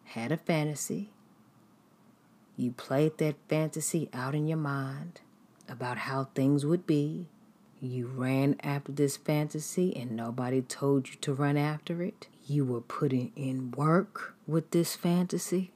had 0.05 0.31
a 0.31 0.37
fantasy? 0.37 1.11
You 2.57 2.71
played 2.71 3.19
that 3.19 3.35
fantasy 3.47 4.09
out 4.13 4.33
in 4.33 4.47
your 4.47 4.57
mind 4.57 5.21
about 5.69 5.99
how 5.99 6.25
things 6.25 6.65
would 6.65 6.87
be. 6.87 7.27
You 7.79 8.07
ran 8.07 8.55
after 8.63 8.91
this 8.91 9.15
fantasy 9.15 9.95
and 9.95 10.11
nobody 10.15 10.61
told 10.61 11.09
you 11.09 11.15
to 11.21 11.33
run 11.33 11.55
after 11.55 12.01
it 12.01 12.27
you 12.49 12.65
were 12.65 12.81
putting 12.81 13.31
in 13.35 13.71
work 13.71 14.35
with 14.47 14.71
this 14.71 14.95
fantasy. 14.95 15.71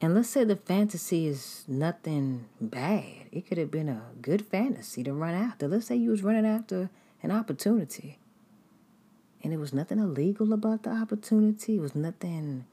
And 0.00 0.14
let's 0.14 0.30
say 0.30 0.44
the 0.44 0.56
fantasy 0.56 1.26
is 1.26 1.64
nothing 1.68 2.46
bad. 2.60 3.26
It 3.30 3.46
could 3.46 3.58
have 3.58 3.70
been 3.70 3.88
a 3.88 4.02
good 4.20 4.44
fantasy 4.46 5.04
to 5.04 5.12
run 5.12 5.34
after. 5.34 5.68
Let's 5.68 5.86
say 5.86 5.96
you 5.96 6.10
was 6.10 6.22
running 6.22 6.46
after 6.46 6.90
an 7.22 7.30
opportunity. 7.30 8.18
And 9.44 9.52
it 9.52 9.58
was 9.58 9.72
nothing 9.72 9.98
illegal 9.98 10.52
about 10.52 10.82
the 10.82 10.90
opportunity. 10.90 11.76
It 11.76 11.80
was 11.80 11.94
nothing 11.94 12.66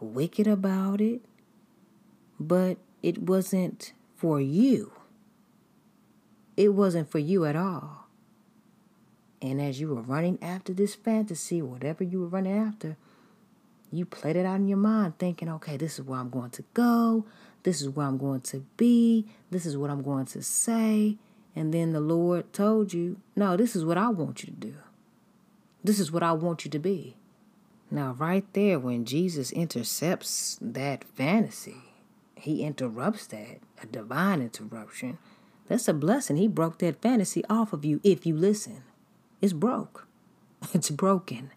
wicked 0.00 0.46
about 0.46 1.00
it. 1.00 1.20
But 2.40 2.78
it 3.02 3.18
wasn't 3.18 3.92
for 4.16 4.40
you. 4.40 4.92
It 6.56 6.74
wasn't 6.74 7.08
for 7.08 7.20
you 7.20 7.44
at 7.44 7.54
all. 7.54 8.07
And 9.40 9.60
as 9.60 9.80
you 9.80 9.88
were 9.88 10.02
running 10.02 10.38
after 10.42 10.72
this 10.72 10.94
fantasy, 10.94 11.62
whatever 11.62 12.02
you 12.02 12.20
were 12.20 12.26
running 12.26 12.56
after, 12.56 12.96
you 13.90 14.04
played 14.04 14.36
it 14.36 14.44
out 14.44 14.56
in 14.56 14.68
your 14.68 14.78
mind, 14.78 15.18
thinking, 15.18 15.48
okay, 15.48 15.76
this 15.76 15.98
is 15.98 16.04
where 16.04 16.18
I'm 16.18 16.30
going 16.30 16.50
to 16.50 16.64
go. 16.74 17.24
This 17.62 17.80
is 17.80 17.88
where 17.88 18.06
I'm 18.06 18.18
going 18.18 18.40
to 18.42 18.64
be. 18.76 19.26
This 19.50 19.64
is 19.64 19.76
what 19.76 19.90
I'm 19.90 20.02
going 20.02 20.26
to 20.26 20.42
say. 20.42 21.16
And 21.54 21.72
then 21.72 21.92
the 21.92 22.00
Lord 22.00 22.52
told 22.52 22.92
you, 22.92 23.20
no, 23.34 23.56
this 23.56 23.74
is 23.74 23.84
what 23.84 23.98
I 23.98 24.08
want 24.08 24.42
you 24.42 24.46
to 24.46 24.56
do. 24.56 24.74
This 25.82 26.00
is 26.00 26.12
what 26.12 26.22
I 26.22 26.32
want 26.32 26.64
you 26.64 26.70
to 26.70 26.78
be. 26.78 27.16
Now, 27.90 28.12
right 28.18 28.44
there, 28.52 28.78
when 28.78 29.04
Jesus 29.04 29.50
intercepts 29.52 30.58
that 30.60 31.04
fantasy, 31.04 31.76
he 32.34 32.62
interrupts 32.62 33.26
that, 33.28 33.60
a 33.82 33.86
divine 33.86 34.42
interruption. 34.42 35.18
That's 35.68 35.88
a 35.88 35.94
blessing. 35.94 36.36
He 36.36 36.48
broke 36.48 36.78
that 36.78 37.00
fantasy 37.00 37.44
off 37.48 37.72
of 37.72 37.84
you 37.84 38.00
if 38.04 38.26
you 38.26 38.36
listen. 38.36 38.82
It's 39.40 39.52
broke. 39.52 40.06
It's 40.74 40.90
broken. 40.90 41.52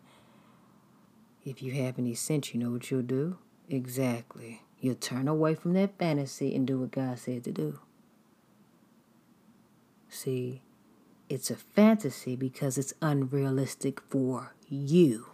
If 1.43 1.63
you 1.63 1.71
have 1.83 1.97
any 1.97 2.13
sense, 2.13 2.53
you 2.53 2.59
know 2.59 2.69
what 2.69 2.91
you'll 2.91 3.01
do? 3.01 3.37
Exactly. 3.67 4.61
You'll 4.79 4.95
turn 4.95 5.27
away 5.27 5.55
from 5.55 5.73
that 5.73 5.97
fantasy 5.97 6.55
and 6.55 6.67
do 6.67 6.79
what 6.79 6.91
God 6.91 7.17
said 7.17 7.43
to 7.45 7.51
do. 7.51 7.79
See, 10.09 10.61
it's 11.29 11.49
a 11.49 11.55
fantasy 11.55 12.35
because 12.35 12.77
it's 12.77 12.93
unrealistic 13.01 14.01
for 14.01 14.53
you. 14.67 15.27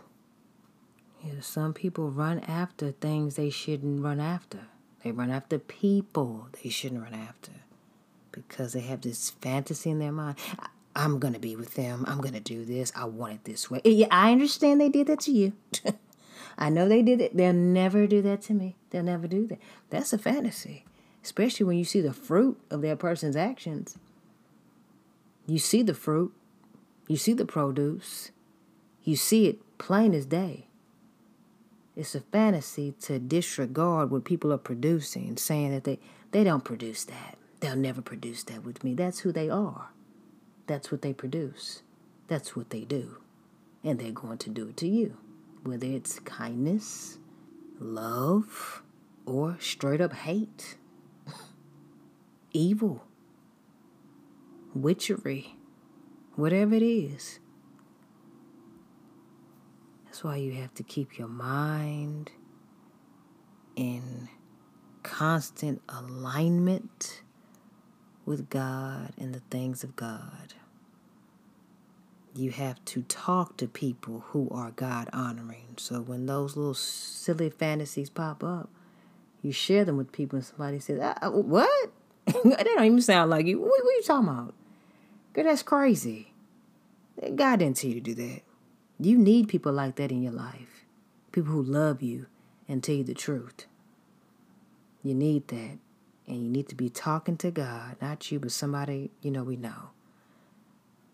Yeah, 1.23 1.41
some 1.41 1.73
people 1.73 2.11
run 2.11 2.39
after 2.39 2.91
things 2.91 3.35
they 3.35 3.49
shouldn't 3.49 4.03
run 4.03 4.19
after. 4.19 4.67
They 5.03 5.11
run 5.11 5.31
after 5.31 5.57
people 5.59 6.49
they 6.61 6.69
shouldn't 6.69 7.01
run 7.01 7.13
after 7.13 7.51
because 8.31 8.73
they 8.73 8.81
have 8.81 9.01
this 9.01 9.31
fantasy 9.31 9.89
in 9.89 9.99
their 9.99 10.11
mind. 10.11 10.37
I'm 10.97 11.19
to 11.19 11.39
be 11.39 11.55
with 11.55 11.75
them. 11.75 12.03
I'm 12.07 12.19
to 12.33 12.39
do 12.39 12.65
this. 12.65 12.91
I 12.95 13.05
want 13.05 13.33
it 13.33 13.43
this 13.43 13.69
way. 13.69 13.81
Yeah, 13.85 14.07
I 14.09 14.31
understand 14.31 14.81
they 14.81 14.89
did 14.89 15.05
that 15.07 15.19
to 15.21 15.31
you. 15.31 15.53
I 16.57 16.69
know 16.69 16.89
they 16.89 17.03
did 17.03 17.21
it. 17.21 17.37
They'll 17.37 17.53
never 17.53 18.07
do 18.07 18.23
that 18.23 18.41
to 18.43 18.53
me. 18.53 18.75
They'll 18.89 19.03
never 19.03 19.27
do 19.27 19.45
that. 19.45 19.59
That's 19.91 20.11
a 20.11 20.17
fantasy, 20.17 20.85
especially 21.23 21.67
when 21.67 21.77
you 21.77 21.85
see 21.85 22.01
the 22.01 22.13
fruit 22.13 22.59
of 22.71 22.81
that 22.81 22.97
person's 22.97 23.35
actions. 23.35 23.95
You 25.45 25.59
see 25.59 25.83
the 25.83 25.93
fruit, 25.93 26.33
you 27.07 27.15
see 27.15 27.33
the 27.33 27.45
produce, 27.45 28.31
you 29.03 29.15
see 29.15 29.47
it 29.47 29.59
plain 29.77 30.15
as 30.15 30.25
day. 30.25 30.65
It's 31.95 32.15
a 32.15 32.21
fantasy 32.21 32.93
to 33.01 33.19
disregard 33.19 34.09
what 34.09 34.25
people 34.25 34.51
are 34.51 34.57
producing, 34.57 35.37
saying 35.37 35.71
that 35.71 35.83
they, 35.83 35.99
they 36.31 36.43
don't 36.43 36.63
produce 36.63 37.05
that. 37.05 37.37
They'll 37.59 37.75
never 37.75 38.01
produce 38.01 38.43
that 38.43 38.63
with 38.63 38.83
me. 38.83 38.95
That's 38.95 39.19
who 39.19 39.31
they 39.31 39.49
are. 39.49 39.89
That's 40.67 40.91
what 40.91 41.01
they 41.01 41.13
produce. 41.13 41.81
That's 42.27 42.55
what 42.55 42.69
they 42.69 42.81
do. 42.81 43.17
And 43.83 43.99
they're 43.99 44.11
going 44.11 44.37
to 44.39 44.49
do 44.49 44.67
it 44.69 44.77
to 44.77 44.87
you 44.87 45.17
whether 45.67 45.85
it's 45.85 46.19
kindness, 46.19 47.17
love, 47.79 48.81
or 49.25 49.57
straight 49.59 49.99
up 49.99 50.13
hate, 50.13 50.77
evil, 52.53 53.03
witchery, 54.73 55.57
whatever 56.35 56.73
it 56.73 56.83
is. 56.83 57.39
That's 60.05 60.23
why 60.23 60.37
you 60.37 60.53
have 60.53 60.73
to 60.75 60.83
keep 60.83 61.17
your 61.17 61.27
mind 61.27 62.31
in 63.75 64.29
constant 65.03 65.81
alignment 65.89 67.23
with 68.25 68.49
God 68.49 69.11
and 69.17 69.35
the 69.35 69.41
things 69.51 69.83
of 69.83 69.95
God 69.97 70.53
you 72.37 72.51
have 72.51 72.83
to 72.85 73.01
talk 73.03 73.57
to 73.57 73.67
people 73.67 74.25
who 74.27 74.47
are 74.51 74.71
God 74.71 75.09
honoring. 75.11 75.75
So 75.77 76.01
when 76.01 76.25
those 76.25 76.55
little 76.55 76.73
silly 76.73 77.49
fantasies 77.49 78.09
pop 78.09 78.43
up, 78.43 78.69
you 79.41 79.51
share 79.51 79.85
them 79.85 79.97
with 79.97 80.11
people, 80.11 80.37
and 80.37 80.45
somebody 80.45 80.79
says, 80.79 80.99
ah, 81.01 81.17
uh, 81.21 81.31
"What? 81.31 81.91
that 82.25 82.63
don't 82.65 82.83
even 82.83 83.01
sound 83.01 83.29
like 83.29 83.45
you. 83.45 83.59
What, 83.59 83.69
what 83.69 83.93
are 83.93 83.97
you 83.97 84.03
talking 84.03 84.29
about? 84.29 84.53
Girl, 85.33 85.45
that's 85.45 85.63
crazy. 85.63 86.33
God 87.35 87.59
didn't 87.59 87.77
tell 87.77 87.89
you 87.89 87.95
to 87.95 88.01
do 88.01 88.15
that. 88.15 88.41
You 88.99 89.17
need 89.17 89.47
people 89.47 89.71
like 89.71 89.95
that 89.95 90.11
in 90.11 90.21
your 90.21 90.33
life. 90.33 90.85
People 91.31 91.53
who 91.53 91.63
love 91.63 92.01
you 92.01 92.25
and 92.67 92.83
tell 92.83 92.95
you 92.95 93.03
the 93.03 93.13
truth. 93.13 93.65
You 95.03 95.13
need 95.13 95.47
that. 95.49 95.77
And 96.27 96.43
you 96.43 96.49
need 96.49 96.67
to 96.69 96.75
be 96.75 96.89
talking 96.89 97.37
to 97.37 97.51
God, 97.51 97.95
not 98.01 98.29
you, 98.31 98.39
but 98.39 98.51
somebody 98.51 99.11
you 99.21 99.31
know 99.31 99.43
we 99.43 99.55
know 99.55 99.91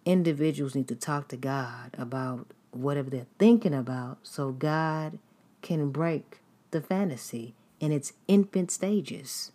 individuals 0.05 0.75
need 0.75 0.87
to 0.87 0.95
talk 0.95 1.27
to 1.29 1.37
God 1.37 1.91
about 1.97 2.47
whatever 2.71 3.09
they're 3.09 3.27
thinking 3.39 3.73
about 3.73 4.19
so 4.23 4.51
God 4.51 5.19
can 5.61 5.91
break 5.91 6.41
the 6.71 6.81
fantasy 6.81 7.53
in 7.79 7.91
its 7.91 8.13
infant 8.27 8.71
stages. 8.71 9.51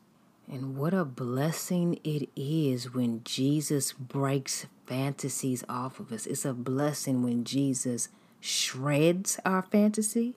And 0.51 0.77
what 0.77 0.95
a 0.95 1.05
blessing 1.05 1.99
it 2.05 2.29
is 2.35 2.95
when 2.95 3.23
Jesus 3.25 3.93
breaks 3.93 4.67
fantasies 4.87 5.63
off 5.69 6.01
of 6.01 6.11
us. 6.11 6.27
It's 6.27 6.47
a 6.47 6.55
blessing 6.55 7.23
when 7.23 7.45
Jesus 7.45 8.09
shreds 8.41 9.39
our 9.45 9.63
fantasy, 9.63 10.35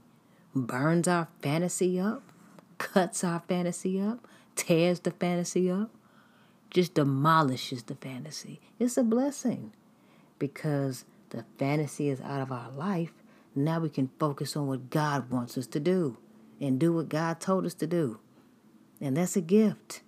burns 0.54 1.08
our 1.08 1.30
fantasy 1.42 2.00
up, 2.00 2.24
cuts 2.78 3.24
our 3.24 3.42
fantasy 3.48 4.02
up, 4.02 4.28
tears 4.56 5.00
the 5.00 5.12
fantasy 5.12 5.72
up, 5.72 5.92
just 6.70 6.94
demolishes 6.96 7.84
the 7.84 7.96
fantasy. 7.96 8.60
It's 8.80 8.98
a 8.98 9.04
blessing 9.04 9.72
because 10.42 11.06
the 11.30 11.46
fantasy 11.60 12.10
is 12.10 12.20
out 12.20 12.42
of 12.42 12.52
our 12.52 12.72
life. 12.72 13.14
Now 13.54 13.80
we 13.80 13.90
can 13.90 14.10
focus 14.20 14.58
on 14.58 14.66
what 14.66 14.90
God 14.90 15.30
wants 15.30 15.56
us 15.56 15.68
to 15.68 15.80
do 15.80 16.18
and 16.60 16.80
do 16.80 16.92
what 16.92 17.10
God 17.10 17.40
told 17.40 17.64
us 17.68 17.76
to 17.76 17.86
do. 17.86 18.20
And 19.00 19.16
that's 19.16 19.36
a 19.36 19.42
gift. 19.42 20.02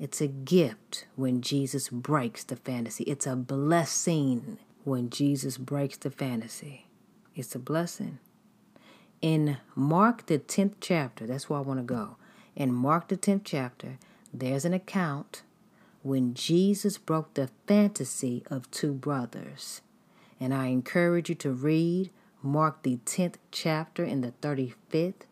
It's 0.00 0.20
a 0.20 0.26
gift 0.26 1.06
when 1.14 1.42
Jesus 1.42 1.88
breaks 1.90 2.42
the 2.42 2.56
fantasy. 2.56 3.04
It's 3.04 3.26
a 3.26 3.36
blessing 3.36 4.58
when 4.82 5.10
Jesus 5.10 5.58
breaks 5.58 5.96
the 5.96 6.10
fantasy. 6.10 6.86
It's 7.36 7.54
a 7.54 7.60
blessing. 7.60 8.18
In 9.22 9.58
Mark, 9.76 10.26
the 10.26 10.40
10th 10.40 10.74
chapter, 10.80 11.24
that's 11.24 11.48
where 11.48 11.60
I 11.60 11.62
want 11.62 11.78
to 11.78 11.84
go. 11.84 12.16
In 12.56 12.74
Mark, 12.74 13.06
the 13.06 13.16
10th 13.16 13.42
chapter, 13.44 13.98
there's 14.34 14.64
an 14.64 14.74
account 14.74 15.42
when 16.02 16.34
Jesus 16.34 16.98
broke 16.98 17.34
the 17.34 17.50
fantasy 17.66 18.42
of 18.50 18.70
two 18.70 18.92
brothers. 18.92 19.82
And 20.40 20.54
I 20.54 20.66
encourage 20.66 21.28
you 21.28 21.34
to 21.36 21.52
read 21.52 22.10
Mark 22.42 22.82
the 22.82 22.98
10th 23.04 23.34
chapter 23.50 24.04
in 24.04 24.20
the 24.20 24.32
35th 24.40 25.22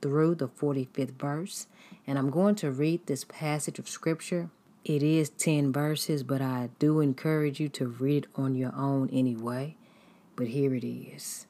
through 0.00 0.36
the 0.36 0.48
45th 0.48 1.12
verse. 1.12 1.66
And 2.06 2.18
I'm 2.18 2.30
going 2.30 2.54
to 2.56 2.70
read 2.70 3.06
this 3.06 3.24
passage 3.24 3.78
of 3.78 3.88
scripture. 3.88 4.50
It 4.84 5.02
is 5.02 5.30
10 5.30 5.72
verses, 5.72 6.22
but 6.22 6.40
I 6.40 6.70
do 6.78 7.00
encourage 7.00 7.60
you 7.60 7.68
to 7.70 7.86
read 7.86 8.24
it 8.24 8.30
on 8.34 8.54
your 8.54 8.74
own 8.74 9.08
anyway. 9.12 9.76
But 10.34 10.48
here 10.48 10.74
it 10.74 10.84
is. 10.84 11.46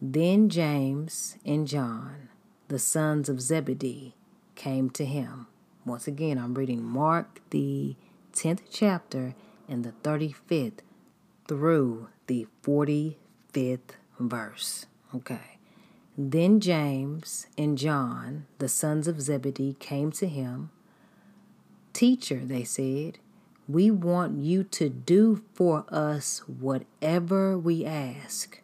Then 0.00 0.48
James 0.48 1.36
and 1.44 1.66
John, 1.66 2.28
the 2.68 2.78
sons 2.78 3.28
of 3.28 3.40
Zebedee, 3.40 4.14
came 4.54 4.90
to 4.90 5.04
him 5.04 5.46
once 5.84 6.06
again, 6.06 6.38
I'm 6.38 6.54
reading 6.54 6.82
Mark, 6.82 7.40
the 7.50 7.96
10th 8.32 8.60
chapter, 8.70 9.34
and 9.68 9.84
the 9.84 9.92
35th 10.02 10.78
through 11.46 12.08
the 12.26 12.46
45th 12.62 13.16
verse. 14.18 14.86
Okay. 15.14 15.58
Then 16.16 16.60
James 16.60 17.46
and 17.58 17.76
John, 17.76 18.46
the 18.58 18.68
sons 18.68 19.08
of 19.08 19.20
Zebedee, 19.20 19.76
came 19.78 20.12
to 20.12 20.28
him. 20.28 20.70
Teacher, 21.92 22.40
they 22.44 22.64
said, 22.64 23.18
we 23.68 23.90
want 23.90 24.42
you 24.42 24.62
to 24.64 24.88
do 24.88 25.42
for 25.54 25.84
us 25.88 26.40
whatever 26.46 27.58
we 27.58 27.84
ask. 27.84 28.60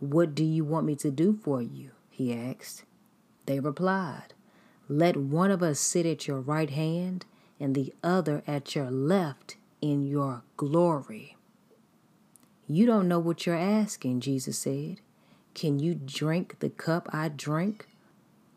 What 0.00 0.34
do 0.34 0.44
you 0.44 0.64
want 0.64 0.86
me 0.86 0.96
to 0.96 1.10
do 1.10 1.38
for 1.42 1.62
you? 1.62 1.90
He 2.10 2.34
asked. 2.34 2.84
They 3.46 3.60
replied, 3.60 4.33
let 4.88 5.16
one 5.16 5.50
of 5.50 5.62
us 5.62 5.78
sit 5.80 6.06
at 6.06 6.26
your 6.26 6.40
right 6.40 6.70
hand 6.70 7.24
and 7.58 7.74
the 7.74 7.92
other 8.02 8.42
at 8.46 8.74
your 8.74 8.90
left 8.90 9.56
in 9.80 10.06
your 10.06 10.42
glory. 10.56 11.36
You 12.66 12.86
don't 12.86 13.08
know 13.08 13.18
what 13.18 13.46
you're 13.46 13.54
asking, 13.54 14.20
Jesus 14.20 14.58
said. 14.58 15.00
Can 15.54 15.78
you 15.78 15.94
drink 15.94 16.58
the 16.58 16.70
cup 16.70 17.08
I 17.12 17.28
drink 17.28 17.86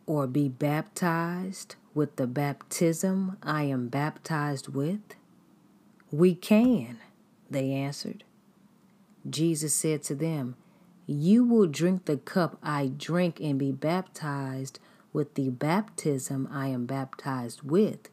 or 0.06 0.28
be 0.28 0.48
baptized 0.48 1.76
with 1.94 2.16
the 2.16 2.28
baptism 2.28 3.38
I 3.44 3.64
am 3.64 3.88
baptized 3.88 4.70
with? 4.70 5.02
We 6.12 6.36
can, 6.36 7.00
they 7.50 7.72
answered. 7.72 8.24
Jesus 9.30 9.76
said 9.76 10.04
to 10.04 10.16
them, 10.16 10.56
You 11.06 11.44
will 11.44 11.68
drink 11.68 12.06
the 12.06 12.18
cup 12.18 12.58
I 12.64 12.88
drink 12.88 13.40
and 13.42 13.60
be 13.60 13.72
baptized 13.72 14.80
with 15.14 15.36
the 15.36 15.50
baptism 15.50 16.48
I 16.52 16.68
am 16.68 16.86
baptized 16.86 17.64
with, 17.64 18.10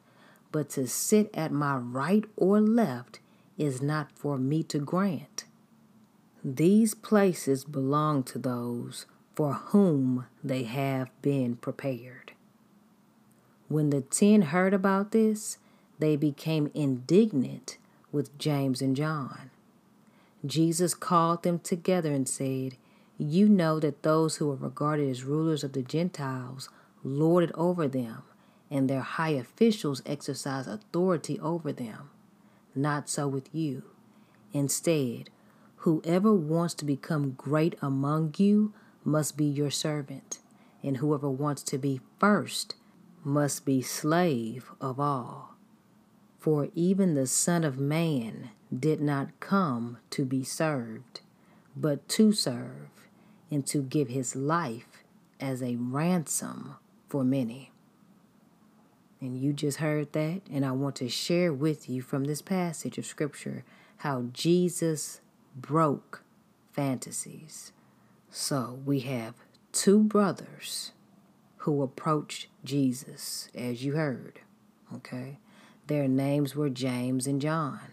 but 0.52 0.70
to 0.70 0.86
sit 0.86 1.30
at 1.34 1.52
my 1.52 1.76
right 1.76 2.24
or 2.36 2.60
left 2.60 3.20
is 3.58 3.82
not 3.82 4.10
for 4.12 4.38
me 4.38 4.62
to 4.64 4.78
grant. 4.78 5.44
These 6.44 6.94
places 6.94 7.64
belong 7.64 8.22
to 8.24 8.38
those 8.38 9.06
for 9.34 9.54
whom 9.54 10.26
they 10.42 10.64
have 10.64 11.10
been 11.22 11.56
prepared. 11.56 12.32
When 13.68 13.90
the 13.90 14.02
ten 14.02 14.42
heard 14.42 14.74
about 14.74 15.10
this, 15.12 15.58
they 15.98 16.16
became 16.16 16.70
indignant 16.74 17.78
with 18.12 18.36
James 18.38 18.82
and 18.82 18.94
John. 18.94 19.50
Jesus 20.46 20.94
called 20.94 21.42
them 21.42 21.58
together 21.58 22.12
and 22.12 22.28
said, 22.28 22.76
You 23.16 23.48
know 23.48 23.80
that 23.80 24.02
those 24.02 24.36
who 24.36 24.50
are 24.52 24.56
regarded 24.56 25.08
as 25.08 25.24
rulers 25.24 25.64
of 25.64 25.72
the 25.72 25.82
Gentiles 25.82 26.68
lord 27.04 27.44
it 27.44 27.52
over 27.54 27.86
them, 27.86 28.22
and 28.70 28.88
their 28.88 29.02
high 29.02 29.30
officials 29.30 30.02
exercise 30.06 30.66
authority 30.66 31.38
over 31.38 31.72
them. 31.72 32.10
Not 32.74 33.08
so 33.08 33.28
with 33.28 33.54
you. 33.54 33.84
Instead, 34.52 35.30
whoever 35.76 36.32
wants 36.32 36.74
to 36.74 36.84
become 36.84 37.32
great 37.32 37.76
among 37.82 38.34
you 38.38 38.72
must 39.04 39.36
be 39.36 39.44
your 39.44 39.70
servant, 39.70 40.38
and 40.82 40.96
whoever 40.96 41.28
wants 41.28 41.62
to 41.64 41.78
be 41.78 42.00
first 42.18 42.74
must 43.22 43.64
be 43.64 43.82
slave 43.82 44.70
of 44.80 44.98
all. 44.98 45.54
For 46.38 46.68
even 46.74 47.14
the 47.14 47.26
Son 47.26 47.64
of 47.64 47.78
Man 47.78 48.50
did 48.76 49.00
not 49.00 49.38
come 49.40 49.98
to 50.10 50.24
be 50.24 50.42
served, 50.42 51.20
but 51.76 52.08
to 52.10 52.32
serve, 52.32 52.88
and 53.50 53.66
to 53.66 53.82
give 53.82 54.08
his 54.08 54.34
life 54.34 55.04
as 55.40 55.62
a 55.62 55.76
ransom 55.76 56.76
for 57.14 57.22
many. 57.22 57.70
And 59.20 59.38
you 59.40 59.52
just 59.52 59.78
heard 59.78 60.12
that, 60.14 60.40
and 60.50 60.66
I 60.66 60.72
want 60.72 60.96
to 60.96 61.08
share 61.08 61.52
with 61.52 61.88
you 61.88 62.02
from 62.02 62.24
this 62.24 62.42
passage 62.42 62.98
of 62.98 63.06
Scripture 63.06 63.62
how 63.98 64.24
Jesus 64.32 65.20
broke 65.54 66.24
fantasies. 66.72 67.70
So 68.30 68.80
we 68.84 68.98
have 69.02 69.34
two 69.70 70.02
brothers 70.02 70.90
who 71.58 71.82
approached 71.82 72.48
Jesus, 72.64 73.48
as 73.54 73.84
you 73.84 73.92
heard. 73.92 74.40
Okay? 74.92 75.38
Their 75.86 76.08
names 76.08 76.56
were 76.56 76.68
James 76.68 77.28
and 77.28 77.40
John. 77.40 77.92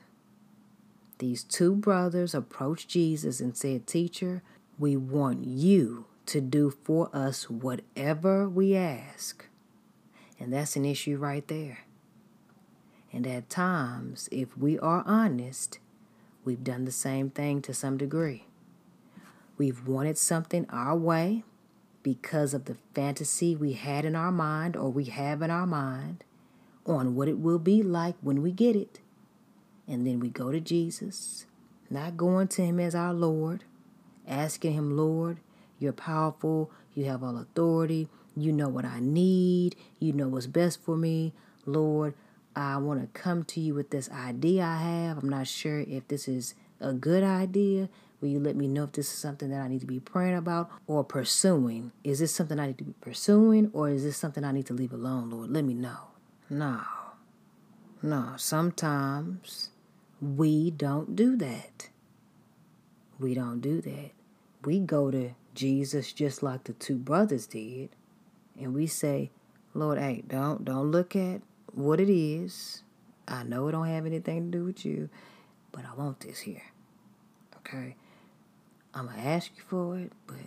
These 1.19 1.43
two 1.43 1.75
brothers 1.75 2.33
approached 2.33 2.89
Jesus 2.89 3.39
and 3.39 3.55
said, 3.55 3.85
Teacher, 3.85 4.41
we 4.79 4.97
want 4.97 5.45
you 5.45 6.07
to 6.27 6.41
do 6.41 6.69
for 6.83 7.09
us 7.13 7.49
whatever 7.49 8.47
we 8.47 8.75
ask. 8.75 9.47
And 10.39 10.53
that's 10.53 10.75
an 10.75 10.85
issue 10.85 11.17
right 11.17 11.47
there. 11.47 11.79
And 13.13 13.27
at 13.27 13.49
times, 13.49 14.29
if 14.31 14.57
we 14.57 14.79
are 14.79 15.03
honest, 15.05 15.79
we've 16.43 16.63
done 16.63 16.85
the 16.85 16.91
same 16.91 17.29
thing 17.29 17.61
to 17.63 17.73
some 17.73 17.97
degree. 17.97 18.45
We've 19.57 19.87
wanted 19.87 20.17
something 20.17 20.65
our 20.69 20.95
way 20.95 21.43
because 22.03 22.53
of 22.53 22.65
the 22.65 22.77
fantasy 22.95 23.55
we 23.55 23.73
had 23.73 24.05
in 24.05 24.15
our 24.15 24.31
mind 24.31 24.75
or 24.75 24.89
we 24.89 25.05
have 25.05 25.41
in 25.41 25.51
our 25.51 25.67
mind 25.67 26.23
on 26.85 27.15
what 27.15 27.27
it 27.27 27.39
will 27.39 27.59
be 27.59 27.83
like 27.83 28.15
when 28.21 28.41
we 28.41 28.51
get 28.51 28.75
it. 28.75 28.99
And 29.87 30.07
then 30.07 30.19
we 30.19 30.29
go 30.29 30.51
to 30.51 30.59
Jesus, 30.59 31.45
not 31.89 32.17
going 32.17 32.47
to 32.49 32.63
Him 32.63 32.79
as 32.79 32.95
our 32.95 33.13
Lord, 33.13 33.65
asking 34.27 34.73
Him, 34.73 34.95
Lord, 34.95 35.39
you're 35.81 35.93
powerful, 35.93 36.71
you 36.93 37.05
have 37.05 37.23
all 37.23 37.37
authority, 37.37 38.07
you 38.35 38.51
know 38.51 38.69
what 38.69 38.85
I 38.85 38.99
need, 38.99 39.75
you 39.99 40.13
know 40.13 40.27
what's 40.27 40.47
best 40.47 40.81
for 40.83 40.95
me. 40.95 41.33
Lord, 41.65 42.13
I 42.55 42.77
want 42.77 43.01
to 43.01 43.19
come 43.19 43.43
to 43.45 43.59
you 43.59 43.73
with 43.73 43.91
this 43.91 44.09
idea 44.09 44.63
I 44.63 44.77
have. 44.77 45.17
I'm 45.19 45.29
not 45.29 45.47
sure 45.47 45.79
if 45.79 46.07
this 46.07 46.27
is 46.27 46.53
a 46.79 46.93
good 46.93 47.23
idea. 47.23 47.89
Will 48.19 48.29
you 48.29 48.39
let 48.39 48.55
me 48.55 48.67
know 48.67 48.83
if 48.83 48.91
this 48.91 49.11
is 49.11 49.17
something 49.17 49.49
that 49.49 49.61
I 49.61 49.67
need 49.67 49.81
to 49.81 49.87
be 49.87 49.99
praying 49.99 50.35
about 50.35 50.69
or 50.85 51.03
pursuing? 51.03 51.91
Is 52.03 52.19
this 52.19 52.33
something 52.33 52.59
I 52.59 52.67
need 52.67 52.77
to 52.77 52.83
be 52.83 52.93
pursuing 53.01 53.69
or 53.73 53.89
is 53.89 54.03
this 54.03 54.17
something 54.17 54.43
I 54.43 54.51
need 54.51 54.67
to 54.67 54.73
leave 54.73 54.93
alone, 54.93 55.31
Lord? 55.31 55.49
Let 55.51 55.65
me 55.65 55.73
know. 55.73 56.09
No. 56.49 56.81
No. 58.01 58.33
Sometimes 58.37 59.69
we 60.21 60.69
don't 60.69 61.15
do 61.15 61.35
that. 61.37 61.89
We 63.19 63.33
don't 63.33 63.59
do 63.59 63.81
that. 63.81 64.11
We 64.63 64.79
go 64.79 65.09
to 65.09 65.31
Jesus 65.53 66.13
just 66.13 66.41
like 66.41 66.63
the 66.63 66.73
two 66.73 66.97
brothers 66.97 67.47
did 67.47 67.89
and 68.59 68.73
we 68.73 68.87
say, 68.87 69.31
Lord, 69.73 69.97
hey, 69.97 70.23
don't 70.27 70.65
don't 70.65 70.91
look 70.91 71.15
at 71.15 71.41
what 71.73 71.99
it 71.99 72.09
is. 72.09 72.83
I 73.27 73.43
know 73.43 73.67
it 73.67 73.71
don't 73.71 73.87
have 73.87 74.05
anything 74.05 74.51
to 74.51 74.57
do 74.57 74.65
with 74.65 74.85
you, 74.85 75.09
but 75.71 75.85
I 75.85 75.93
want 75.95 76.19
this 76.19 76.39
here. 76.39 76.63
Okay? 77.57 77.95
I'm 78.93 79.07
gonna 79.07 79.21
ask 79.21 79.51
you 79.55 79.63
for 79.67 79.97
it, 79.97 80.11
but 80.27 80.37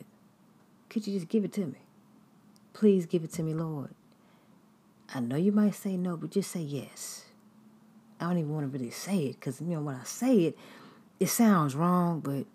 could 0.88 1.06
you 1.06 1.14
just 1.14 1.28
give 1.28 1.44
it 1.44 1.52
to 1.54 1.66
me? 1.66 1.78
Please 2.72 3.06
give 3.06 3.24
it 3.24 3.32
to 3.32 3.42
me, 3.42 3.54
Lord. 3.54 3.94
I 5.14 5.20
know 5.20 5.36
you 5.36 5.52
might 5.52 5.74
say 5.74 5.96
no, 5.96 6.16
but 6.16 6.30
just 6.30 6.50
say 6.50 6.60
yes. 6.60 7.24
I 8.20 8.26
don't 8.26 8.38
even 8.38 8.52
want 8.52 8.70
to 8.70 8.78
really 8.78 8.90
say 8.90 9.26
it 9.26 9.40
because 9.40 9.60
you 9.60 9.68
know 9.68 9.80
when 9.80 9.96
I 9.96 10.04
say 10.04 10.44
it, 10.44 10.58
it 11.20 11.28
sounds 11.28 11.74
wrong, 11.74 12.20
but 12.20 12.46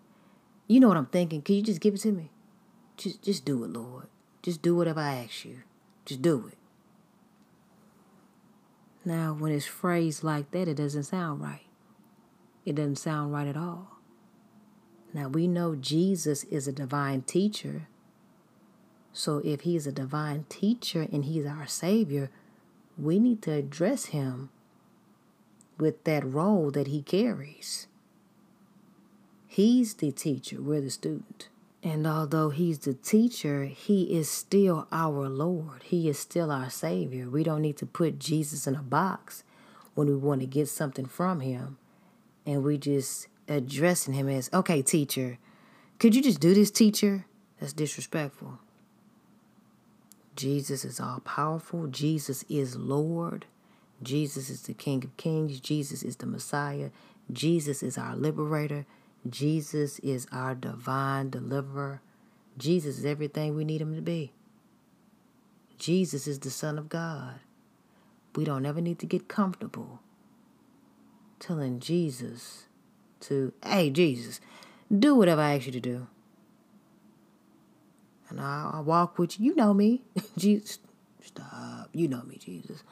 you 0.66 0.78
know 0.80 0.88
what 0.88 0.96
I'm 0.96 1.06
thinking. 1.06 1.42
Can 1.42 1.56
you 1.56 1.62
just 1.62 1.80
give 1.80 1.94
it 1.94 2.00
to 2.02 2.12
me? 2.12 2.30
Just 3.00 3.22
just 3.22 3.46
do 3.46 3.64
it, 3.64 3.72
Lord. 3.72 4.08
Just 4.42 4.60
do 4.60 4.76
whatever 4.76 5.00
I 5.00 5.24
ask 5.24 5.46
you. 5.46 5.62
Just 6.04 6.20
do 6.20 6.48
it. 6.48 6.58
Now, 9.06 9.32
when 9.32 9.52
it's 9.52 9.64
phrased 9.64 10.22
like 10.22 10.50
that, 10.50 10.68
it 10.68 10.74
doesn't 10.76 11.04
sound 11.04 11.40
right. 11.40 11.64
It 12.66 12.74
doesn't 12.74 12.96
sound 12.96 13.32
right 13.32 13.46
at 13.46 13.56
all. 13.56 13.96
Now, 15.14 15.28
we 15.28 15.48
know 15.48 15.74
Jesus 15.74 16.44
is 16.44 16.68
a 16.68 16.72
divine 16.72 17.22
teacher. 17.22 17.88
So, 19.14 19.40
if 19.46 19.62
he's 19.62 19.86
a 19.86 19.92
divine 19.92 20.44
teacher 20.50 21.08
and 21.10 21.24
he's 21.24 21.46
our 21.46 21.66
Savior, 21.66 22.30
we 22.98 23.18
need 23.18 23.40
to 23.42 23.52
address 23.52 24.06
him 24.06 24.50
with 25.78 26.04
that 26.04 26.24
role 26.24 26.70
that 26.70 26.88
he 26.88 27.00
carries. 27.00 27.86
He's 29.46 29.94
the 29.94 30.12
teacher, 30.12 30.60
we're 30.60 30.82
the 30.82 30.90
student. 30.90 31.48
And 31.82 32.06
although 32.06 32.50
He's 32.50 32.80
the 32.80 32.94
teacher, 32.94 33.64
He 33.64 34.14
is 34.14 34.28
still 34.28 34.86
our 34.92 35.28
Lord. 35.28 35.82
He 35.84 36.08
is 36.08 36.18
still 36.18 36.50
our 36.50 36.70
Savior. 36.70 37.28
We 37.28 37.42
don't 37.42 37.62
need 37.62 37.78
to 37.78 37.86
put 37.86 38.18
Jesus 38.18 38.66
in 38.66 38.74
a 38.74 38.82
box 38.82 39.44
when 39.94 40.08
we 40.08 40.16
want 40.16 40.40
to 40.40 40.46
get 40.46 40.68
something 40.68 41.06
from 41.06 41.40
Him. 41.40 41.78
And 42.44 42.62
we 42.62 42.78
just 42.78 43.28
addressing 43.48 44.14
Him 44.14 44.28
as, 44.28 44.50
okay, 44.52 44.82
teacher, 44.82 45.38
could 45.98 46.14
you 46.14 46.22
just 46.22 46.40
do 46.40 46.54
this, 46.54 46.70
teacher? 46.70 47.26
That's 47.58 47.72
disrespectful. 47.72 48.58
Jesus 50.36 50.84
is 50.84 51.00
all 51.00 51.20
powerful. 51.20 51.86
Jesus 51.86 52.44
is 52.48 52.76
Lord. 52.76 53.44
Jesus 54.02 54.48
is 54.48 54.62
the 54.62 54.72
King 54.72 55.04
of 55.04 55.14
Kings. 55.18 55.60
Jesus 55.60 56.02
is 56.02 56.16
the 56.16 56.26
Messiah. 56.26 56.90
Jesus 57.30 57.82
is 57.82 57.98
our 57.98 58.16
liberator. 58.16 58.86
Jesus 59.28 59.98
is 59.98 60.26
our 60.32 60.54
divine 60.54 61.30
deliverer. 61.30 62.00
Jesus 62.56 62.98
is 62.98 63.04
everything 63.04 63.54
we 63.54 63.64
need 63.64 63.80
him 63.80 63.94
to 63.94 64.02
be. 64.02 64.32
Jesus 65.78 66.26
is 66.26 66.38
the 66.38 66.50
Son 66.50 66.78
of 66.78 66.88
God. 66.88 67.40
We 68.36 68.44
don't 68.44 68.66
ever 68.66 68.80
need 68.80 68.98
to 69.00 69.06
get 69.06 69.28
comfortable 69.28 70.00
telling 71.38 71.80
Jesus 71.80 72.66
to, 73.20 73.52
hey, 73.64 73.90
Jesus, 73.90 74.40
do 74.96 75.14
whatever 75.14 75.40
I 75.40 75.56
ask 75.56 75.66
you 75.66 75.72
to 75.72 75.80
do. 75.80 76.06
And 78.28 78.40
I'll, 78.40 78.84
walk 78.84 79.18
with 79.18 79.40
you. 79.40 79.46
You 79.46 79.56
know 79.56 79.74
me. 79.74 80.02
Jesus, 80.38 80.78
stop. 81.22 81.88
You 81.92 82.06
know 82.06 82.22
me, 82.22 82.36
Jesus. 82.36 82.84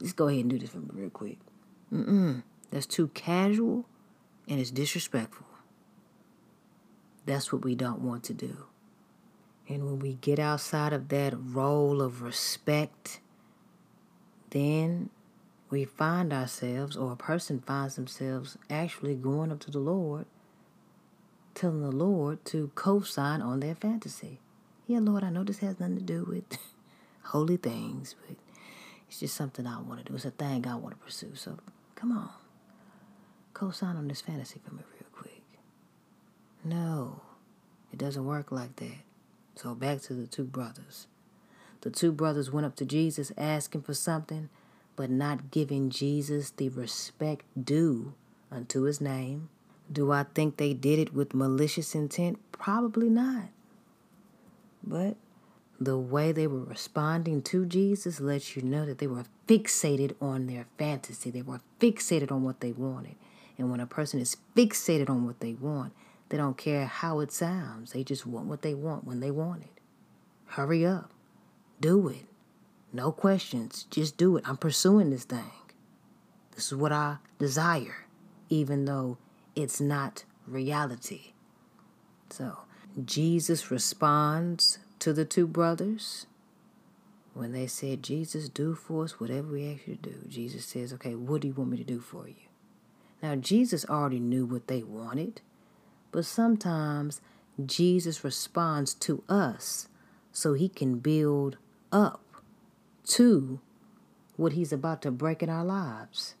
Just 0.00 0.16
go 0.16 0.28
ahead 0.28 0.40
and 0.40 0.50
do 0.50 0.58
this 0.58 0.70
for 0.70 0.78
me 0.78 0.88
real 0.92 1.10
quick. 1.10 1.38
Mm-mm. 1.92 2.42
That's 2.70 2.86
too 2.86 3.08
casual 3.08 3.84
and 4.48 4.58
it's 4.58 4.70
disrespectful. 4.70 5.46
That's 7.26 7.52
what 7.52 7.64
we 7.64 7.74
don't 7.74 8.00
want 8.00 8.22
to 8.24 8.34
do. 8.34 8.66
And 9.68 9.84
when 9.84 9.98
we 9.98 10.14
get 10.14 10.38
outside 10.38 10.92
of 10.92 11.08
that 11.08 11.34
role 11.36 12.00
of 12.00 12.22
respect, 12.22 13.20
then 14.50 15.10
we 15.68 15.84
find 15.84 16.32
ourselves, 16.32 16.96
or 16.96 17.12
a 17.12 17.16
person 17.16 17.60
finds 17.66 17.96
themselves 17.96 18.56
actually 18.70 19.16
going 19.16 19.50
up 19.50 19.58
to 19.60 19.72
the 19.72 19.80
Lord, 19.80 20.26
telling 21.54 21.82
the 21.82 21.90
Lord 21.90 22.44
to 22.46 22.70
co 22.76 23.00
sign 23.00 23.42
on 23.42 23.58
their 23.58 23.74
fantasy. 23.74 24.38
Yeah, 24.86 25.00
Lord, 25.00 25.24
I 25.24 25.30
know 25.30 25.42
this 25.42 25.58
has 25.58 25.80
nothing 25.80 25.96
to 25.96 26.04
do 26.04 26.24
with 26.24 26.44
holy 27.24 27.56
things, 27.56 28.14
but 28.24 28.36
it's 29.08 29.18
just 29.18 29.34
something 29.34 29.66
I 29.66 29.80
want 29.80 29.98
to 29.98 30.12
do. 30.12 30.14
It's 30.14 30.24
a 30.24 30.30
thing 30.30 30.64
I 30.68 30.76
want 30.76 30.96
to 30.96 31.04
pursue. 31.04 31.34
So 31.34 31.58
come 31.96 32.12
on, 32.12 32.30
co 33.52 33.72
sign 33.72 33.96
on 33.96 34.06
this 34.06 34.20
fantasy 34.20 34.60
for 34.64 34.72
me 34.74 34.82
no, 36.66 37.20
it 37.92 37.98
doesn't 37.98 38.26
work 38.26 38.50
like 38.50 38.76
that. 38.76 38.98
So 39.54 39.74
back 39.74 40.02
to 40.02 40.14
the 40.14 40.26
two 40.26 40.44
brothers. 40.44 41.06
The 41.82 41.90
two 41.90 42.12
brothers 42.12 42.50
went 42.50 42.66
up 42.66 42.76
to 42.76 42.84
Jesus 42.84 43.32
asking 43.38 43.82
for 43.82 43.94
something, 43.94 44.48
but 44.96 45.08
not 45.08 45.50
giving 45.50 45.90
Jesus 45.90 46.50
the 46.50 46.68
respect 46.68 47.44
due 47.62 48.14
unto 48.50 48.82
his 48.82 49.00
name. 49.00 49.48
Do 49.90 50.10
I 50.10 50.24
think 50.34 50.56
they 50.56 50.74
did 50.74 50.98
it 50.98 51.14
with 51.14 51.34
malicious 51.34 51.94
intent? 51.94 52.38
Probably 52.50 53.08
not. 53.08 53.44
But 54.82 55.16
the 55.78 55.98
way 55.98 56.32
they 56.32 56.46
were 56.46 56.64
responding 56.64 57.42
to 57.42 57.66
Jesus 57.66 58.20
lets 58.20 58.56
you 58.56 58.62
know 58.62 58.84
that 58.86 58.98
they 58.98 59.06
were 59.06 59.26
fixated 59.46 60.14
on 60.20 60.46
their 60.46 60.66
fantasy. 60.78 61.30
They 61.30 61.42
were 61.42 61.60
fixated 61.80 62.32
on 62.32 62.42
what 62.42 62.60
they 62.60 62.72
wanted. 62.72 63.14
And 63.58 63.70
when 63.70 63.80
a 63.80 63.86
person 63.86 64.20
is 64.20 64.36
fixated 64.56 65.08
on 65.08 65.24
what 65.24 65.40
they 65.40 65.54
want, 65.54 65.92
they 66.28 66.36
don't 66.36 66.56
care 66.56 66.86
how 66.86 67.20
it 67.20 67.30
sounds. 67.30 67.92
They 67.92 68.04
just 68.04 68.26
want 68.26 68.46
what 68.46 68.62
they 68.62 68.74
want 68.74 69.04
when 69.04 69.20
they 69.20 69.30
want 69.30 69.62
it. 69.62 69.80
Hurry 70.46 70.84
up. 70.84 71.10
Do 71.80 72.08
it. 72.08 72.26
No 72.92 73.12
questions. 73.12 73.86
Just 73.90 74.16
do 74.16 74.36
it. 74.36 74.44
I'm 74.48 74.56
pursuing 74.56 75.10
this 75.10 75.24
thing. 75.24 75.52
This 76.54 76.66
is 76.66 76.74
what 76.74 76.92
I 76.92 77.18
desire, 77.38 78.06
even 78.48 78.86
though 78.86 79.18
it's 79.54 79.80
not 79.80 80.24
reality. 80.46 81.32
So, 82.30 82.58
Jesus 83.04 83.70
responds 83.70 84.78
to 85.00 85.12
the 85.12 85.24
two 85.24 85.46
brothers 85.46 86.26
when 87.34 87.52
they 87.52 87.66
said, 87.66 88.02
Jesus, 88.02 88.48
do 88.48 88.74
for 88.74 89.04
us 89.04 89.20
whatever 89.20 89.52
we 89.52 89.70
ask 89.70 89.86
you 89.86 89.96
to 89.96 90.10
do. 90.10 90.16
Jesus 90.28 90.64
says, 90.64 90.92
Okay, 90.94 91.14
what 91.14 91.42
do 91.42 91.48
you 91.48 91.54
want 91.54 91.70
me 91.70 91.76
to 91.76 91.84
do 91.84 92.00
for 92.00 92.26
you? 92.26 92.34
Now, 93.22 93.36
Jesus 93.36 93.84
already 93.86 94.20
knew 94.20 94.46
what 94.46 94.68
they 94.68 94.82
wanted, 94.82 95.42
but 96.16 96.24
sometimes 96.24 97.20
Jesus 97.62 98.24
responds 98.24 98.94
to 98.94 99.22
us 99.28 99.86
so 100.32 100.54
he 100.54 100.66
can 100.66 100.98
build 100.98 101.58
up 101.92 102.22
to 103.08 103.60
what 104.36 104.54
he's 104.54 104.72
about 104.72 105.02
to 105.02 105.10
break 105.10 105.42
in 105.42 105.50
our 105.50 105.62
lives. 105.62 106.34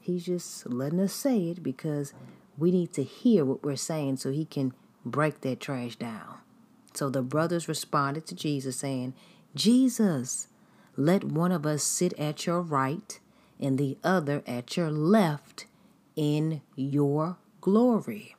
He's 0.00 0.24
just 0.24 0.66
letting 0.70 1.00
us 1.00 1.12
say 1.12 1.50
it 1.50 1.62
because 1.62 2.14
we 2.56 2.70
need 2.70 2.94
to 2.94 3.02
hear 3.02 3.44
what 3.44 3.62
we're 3.62 3.76
saying 3.76 4.16
so 4.16 4.30
he 4.32 4.46
can 4.46 4.72
break 5.04 5.42
that 5.42 5.60
trash 5.60 5.96
down. 5.96 6.38
So 6.94 7.10
the 7.10 7.20
brothers 7.20 7.68
responded 7.68 8.24
to 8.24 8.34
Jesus, 8.34 8.78
saying, 8.78 9.12
Jesus, 9.54 10.48
let 10.96 11.24
one 11.24 11.52
of 11.52 11.66
us 11.66 11.82
sit 11.82 12.18
at 12.18 12.46
your 12.46 12.62
right 12.62 13.20
and 13.60 13.76
the 13.76 13.98
other 14.02 14.42
at 14.46 14.78
your 14.78 14.90
left 14.90 15.66
in 16.16 16.62
your 16.74 17.36
glory. 17.60 18.35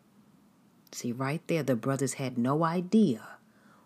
See, 0.98 1.12
right 1.12 1.44
there, 1.46 1.62
the 1.62 1.76
brothers 1.76 2.14
had 2.14 2.40
no 2.40 2.64
idea 2.64 3.22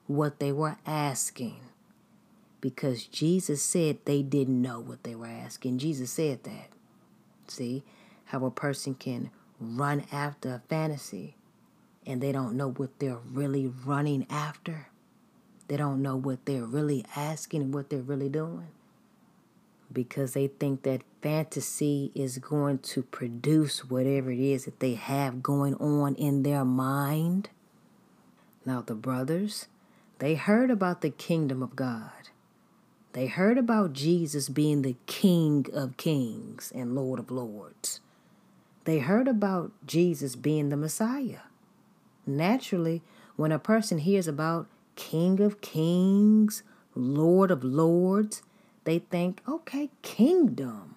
what 0.08 0.40
they 0.40 0.54
were 0.54 0.78
asking 0.86 1.60
because 2.62 3.04
Jesus 3.06 3.62
said 3.62 3.98
they 4.06 4.22
didn't 4.22 4.62
know 4.62 4.80
what 4.80 5.04
they 5.04 5.14
were 5.14 5.26
asking. 5.28 5.80
Jesus 5.80 6.10
said 6.10 6.46
that. 6.46 6.70
See 7.50 7.84
how 8.28 8.46
a 8.46 8.50
person 8.50 8.96
can 8.96 9.30
run 9.60 10.06
after 10.10 10.54
a 10.54 10.62
fantasy 10.70 11.36
and 12.08 12.22
they 12.22 12.32
don't 12.32 12.56
know 12.56 12.72
what 12.72 12.98
they're 13.00 13.20
really 13.30 13.68
running 13.68 14.26
after. 14.30 14.88
They 15.68 15.76
don't 15.76 16.02
know 16.02 16.16
what 16.16 16.46
they're 16.46 16.64
really 16.64 17.04
asking 17.14 17.62
and 17.62 17.74
what 17.74 17.90
they're 17.90 18.00
really 18.00 18.30
doing 18.30 18.70
because 19.94 20.34
they 20.34 20.48
think 20.48 20.84
that 20.84 21.02
fantasy 21.22 22.12
is 22.16 22.38
going 22.38 22.80
to 22.80 23.04
produce 23.04 23.90
whatever 23.90 24.32
it 24.32 24.40
is 24.40 24.66
that 24.66 24.80
they 24.80 24.96
have 24.96 25.44
going 25.44 25.76
on 25.76 26.16
in 26.16 26.44
their 26.44 26.66
mind. 26.66 27.50
Now, 28.66 28.82
the 28.82 28.96
brothers, 28.96 29.68
they 30.20 30.36
heard 30.36 30.70
about 30.70 31.02
the 31.02 31.10
kingdom 31.10 31.64
of 31.64 31.76
God. 31.76 32.12
They 33.14 33.28
heard 33.28 33.58
about 33.58 33.94
Jesus 33.94 34.48
being 34.48 34.82
the 34.82 34.96
King 35.06 35.66
of 35.74 35.98
kings 35.98 36.72
and 36.74 36.96
Lord 36.96 37.20
of 37.20 37.30
lords. 37.30 38.00
They 38.86 39.00
heard 39.00 39.28
about 39.28 39.72
Jesus 39.86 40.36
being 40.36 40.70
the 40.70 40.78
Messiah. 40.78 41.42
Naturally, 42.26 43.02
when 43.36 43.52
a 43.52 43.60
person 43.60 43.98
hears 43.98 44.28
about 44.28 44.68
King 44.96 45.42
of 45.42 45.62
kings, 45.62 46.64
Lord 46.96 47.52
of 47.52 47.64
lords, 47.64 48.44
they 48.84 49.00
think, 49.00 49.42
okay, 49.48 49.90
kingdom. 50.02 50.96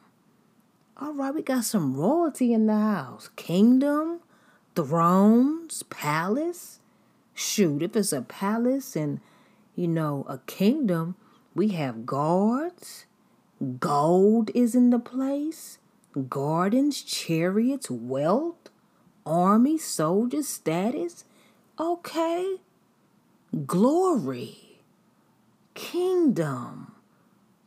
All 0.97 1.12
right, 1.12 1.35
we 1.35 1.42
got 1.42 1.64
some 1.64 1.97
royalty 1.97 2.53
in 2.53 2.66
the 2.66 2.79
house. 2.79 3.29
Kingdom, 3.37 4.20
thrones, 4.75 5.83
palace. 5.85 6.81
Shoot, 7.35 7.83
if 7.83 7.97
it's 7.97 8.12
a 8.12 8.23
palace 8.23 8.94
and, 8.94 9.20
you 9.75 9.88
know, 9.88 10.25
a 10.29 10.38
kingdom, 10.47 11.16
we 11.55 11.68
have 11.68 12.07
guards. 12.07 13.07
Gold 13.81 14.51
is 14.55 14.75
in 14.75 14.90
the 14.90 14.99
place. 14.99 15.79
Gardens, 16.29 17.03
chariots, 17.03 17.90
wealth, 17.90 18.70
army, 19.27 19.79
soldiers, 19.79 20.49
status. 20.49 21.25
Okay. 21.79 22.59
Glory. 23.66 24.81
Kingdom. 25.75 26.94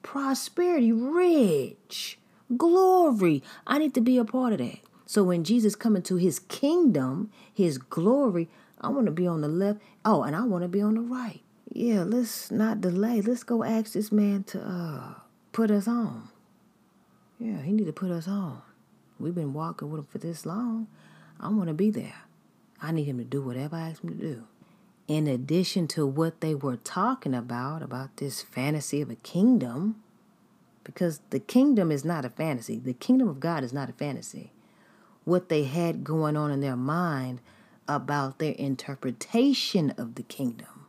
Prosperity. 0.07 0.91
Rich. 0.91 2.17
Glory. 2.55 3.43
I 3.65 3.77
need 3.77 3.93
to 3.93 4.01
be 4.01 4.17
a 4.17 4.25
part 4.25 4.53
of 4.53 4.59
that. 4.59 4.79
So 5.05 5.23
when 5.23 5.43
Jesus 5.43 5.75
come 5.75 5.95
into 5.95 6.15
his 6.15 6.39
kingdom, 6.39 7.31
his 7.53 7.77
glory, 7.77 8.49
I 8.79 8.89
want 8.89 9.05
to 9.05 9.11
be 9.11 9.27
on 9.27 9.41
the 9.41 9.47
left. 9.47 9.79
Oh, 10.03 10.23
and 10.23 10.35
I 10.35 10.43
want 10.43 10.63
to 10.63 10.67
be 10.67 10.81
on 10.81 10.95
the 10.95 11.01
right 11.01 11.41
yeah, 11.77 12.03
let's 12.03 12.49
not 12.49 12.81
delay. 12.81 13.21
Let's 13.21 13.43
go 13.43 13.63
ask 13.63 13.93
this 13.93 14.11
man 14.11 14.43
to 14.45 14.61
uh, 14.61 15.13
put 15.51 15.69
us 15.69 15.87
on. 15.87 16.29
Yeah, 17.39 17.61
he 17.61 17.71
need 17.71 17.85
to 17.85 17.93
put 17.93 18.09
us 18.09 18.27
on. 18.27 18.63
We've 19.19 19.35
been 19.35 19.53
walking 19.53 19.91
with 19.91 19.99
him 19.99 20.07
for 20.07 20.17
this 20.17 20.45
long. 20.45 20.87
I 21.39 21.49
want 21.49 21.67
to 21.67 21.75
be 21.75 21.91
there. 21.91 22.15
I 22.81 22.91
need 22.91 23.03
him 23.03 23.19
to 23.19 23.23
do 23.23 23.43
whatever 23.43 23.75
I 23.75 23.89
ask 23.89 24.03
him 24.03 24.09
to 24.09 24.15
do. 24.15 24.43
In 25.07 25.25
addition 25.25 25.87
to 25.89 26.05
what 26.05 26.41
they 26.41 26.53
were 26.53 26.75
talking 26.75 27.33
about, 27.33 27.81
about 27.81 28.17
this 28.17 28.41
fantasy 28.41 29.01
of 29.01 29.09
a 29.09 29.15
kingdom, 29.15 30.03
because 30.83 31.21
the 31.29 31.39
kingdom 31.39 31.91
is 31.91 32.03
not 32.03 32.25
a 32.25 32.29
fantasy. 32.29 32.77
The 32.77 32.93
kingdom 32.93 33.27
of 33.27 33.39
God 33.39 33.63
is 33.63 33.73
not 33.73 33.89
a 33.89 33.93
fantasy. 33.93 34.51
What 35.23 35.49
they 35.49 35.63
had 35.63 36.03
going 36.03 36.35
on 36.35 36.51
in 36.51 36.61
their 36.61 36.75
mind 36.75 37.39
about 37.87 38.39
their 38.39 38.53
interpretation 38.53 39.91
of 39.97 40.15
the 40.15 40.23
kingdom 40.23 40.85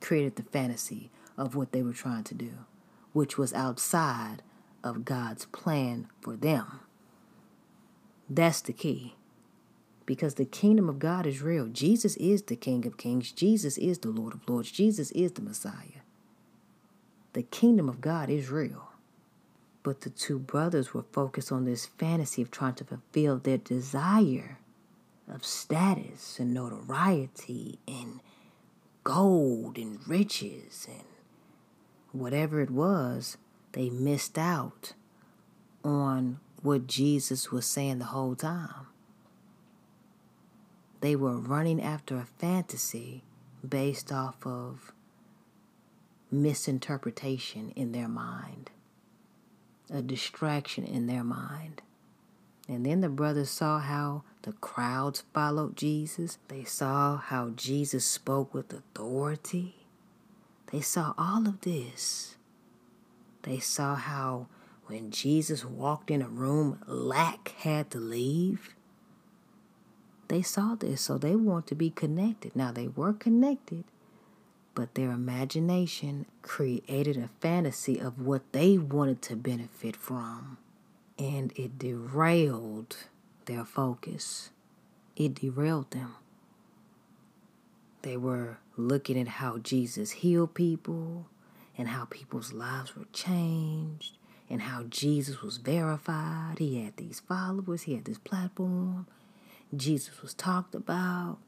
created 0.00 0.36
the 0.36 0.42
fantasy 0.42 1.10
of 1.36 1.54
what 1.54 1.72
they 1.72 1.82
were 1.82 1.92
trying 1.92 2.24
to 2.24 2.34
do, 2.34 2.52
which 3.12 3.38
was 3.38 3.52
outside 3.52 4.42
of 4.82 5.04
God's 5.04 5.46
plan 5.46 6.08
for 6.20 6.36
them. 6.36 6.80
That's 8.28 8.60
the 8.60 8.72
key. 8.72 9.14
Because 10.06 10.34
the 10.34 10.44
kingdom 10.44 10.88
of 10.88 10.98
God 10.98 11.26
is 11.26 11.42
real. 11.42 11.66
Jesus 11.66 12.16
is 12.16 12.42
the 12.42 12.56
King 12.56 12.86
of 12.86 12.96
Kings. 12.96 13.32
Jesus 13.32 13.76
is 13.76 13.98
the 13.98 14.08
Lord 14.08 14.34
of 14.34 14.48
Lords. 14.48 14.70
Jesus 14.70 15.10
is 15.10 15.32
the 15.32 15.42
Messiah. 15.42 16.02
The 17.32 17.42
kingdom 17.42 17.88
of 17.88 18.00
God 18.00 18.30
is 18.30 18.48
real. 18.48 18.90
But 19.82 20.02
the 20.02 20.10
two 20.10 20.38
brothers 20.38 20.94
were 20.94 21.04
focused 21.12 21.52
on 21.52 21.64
this 21.64 21.86
fantasy 21.86 22.40
of 22.40 22.50
trying 22.50 22.74
to 22.74 22.84
fulfill 22.84 23.38
their 23.38 23.58
desire 23.58 24.58
of 25.28 25.44
status 25.44 26.38
and 26.38 26.54
notoriety 26.54 27.78
and 27.86 28.20
gold 29.04 29.76
and 29.76 29.98
riches 30.08 30.86
and 30.88 31.04
whatever 32.12 32.60
it 32.60 32.70
was, 32.70 33.36
they 33.72 33.90
missed 33.90 34.38
out 34.38 34.92
on 35.84 36.40
what 36.62 36.86
Jesus 36.86 37.52
was 37.52 37.66
saying 37.66 37.98
the 37.98 38.06
whole 38.06 38.34
time. 38.34 38.86
They 41.06 41.14
were 41.14 41.38
running 41.38 41.80
after 41.80 42.16
a 42.16 42.26
fantasy 42.40 43.22
based 43.64 44.10
off 44.10 44.44
of 44.44 44.92
misinterpretation 46.32 47.72
in 47.76 47.92
their 47.92 48.08
mind, 48.08 48.72
a 49.88 50.02
distraction 50.02 50.82
in 50.82 51.06
their 51.06 51.22
mind. 51.22 51.80
And 52.68 52.84
then 52.84 53.02
the 53.02 53.08
brothers 53.08 53.50
saw 53.50 53.78
how 53.78 54.24
the 54.42 54.54
crowds 54.54 55.22
followed 55.32 55.76
Jesus. 55.76 56.38
They 56.48 56.64
saw 56.64 57.18
how 57.18 57.50
Jesus 57.50 58.04
spoke 58.04 58.52
with 58.52 58.72
authority. 58.72 59.86
They 60.72 60.80
saw 60.80 61.14
all 61.16 61.46
of 61.46 61.60
this. 61.60 62.36
They 63.42 63.60
saw 63.60 63.94
how 63.94 64.48
when 64.86 65.12
Jesus 65.12 65.64
walked 65.64 66.10
in 66.10 66.20
a 66.20 66.28
room, 66.28 66.80
lack 66.88 67.50
had 67.58 67.92
to 67.92 67.98
leave. 67.98 68.74
They 70.28 70.42
saw 70.42 70.74
this, 70.74 71.00
so 71.00 71.18
they 71.18 71.36
want 71.36 71.66
to 71.68 71.74
be 71.74 71.90
connected. 71.90 72.54
Now, 72.56 72.72
they 72.72 72.88
were 72.88 73.12
connected, 73.12 73.84
but 74.74 74.94
their 74.94 75.10
imagination 75.10 76.26
created 76.42 77.16
a 77.16 77.30
fantasy 77.40 77.98
of 77.98 78.20
what 78.20 78.42
they 78.52 78.76
wanted 78.78 79.22
to 79.22 79.36
benefit 79.36 79.96
from 79.96 80.58
and 81.18 81.52
it 81.56 81.78
derailed 81.78 82.96
their 83.46 83.64
focus. 83.64 84.50
It 85.16 85.34
derailed 85.34 85.90
them. 85.90 86.14
They 88.02 88.16
were 88.16 88.58
looking 88.76 89.18
at 89.18 89.28
how 89.28 89.58
Jesus 89.58 90.10
healed 90.12 90.54
people 90.54 91.26
and 91.76 91.88
how 91.88 92.04
people's 92.04 92.52
lives 92.52 92.94
were 92.94 93.06
changed 93.12 94.16
and 94.48 94.62
how 94.62 94.84
Jesus 94.84 95.42
was 95.42 95.56
verified. 95.56 96.56
He 96.58 96.84
had 96.84 96.96
these 96.96 97.20
followers, 97.20 97.82
he 97.82 97.94
had 97.94 98.04
this 98.04 98.18
platform. 98.18 99.06
Jesus 99.76 100.22
was 100.22 100.34
talked 100.34 100.74
about. 100.74 101.38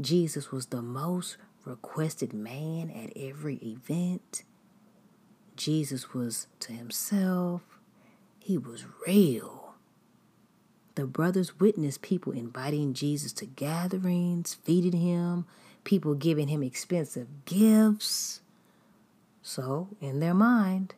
Jesus 0.00 0.52
was 0.52 0.66
the 0.66 0.82
most 0.82 1.36
requested 1.64 2.32
man 2.32 2.90
at 2.90 3.12
every 3.16 3.56
event. 3.56 4.44
Jesus 5.56 6.14
was 6.14 6.46
to 6.60 6.72
himself 6.72 7.62
he 8.48 8.56
was 8.56 8.86
real. 9.06 9.74
The 10.94 11.04
brothers 11.04 11.60
witnessed 11.60 12.00
people 12.00 12.32
inviting 12.32 12.94
Jesus 12.94 13.30
to 13.34 13.44
gatherings, 13.44 14.54
feeding 14.54 14.98
him, 14.98 15.44
people 15.84 16.14
giving 16.14 16.48
him 16.48 16.62
expensive 16.62 17.28
gifts. 17.44 18.40
So, 19.42 19.88
in 20.00 20.20
their 20.20 20.32
mind, 20.32 20.94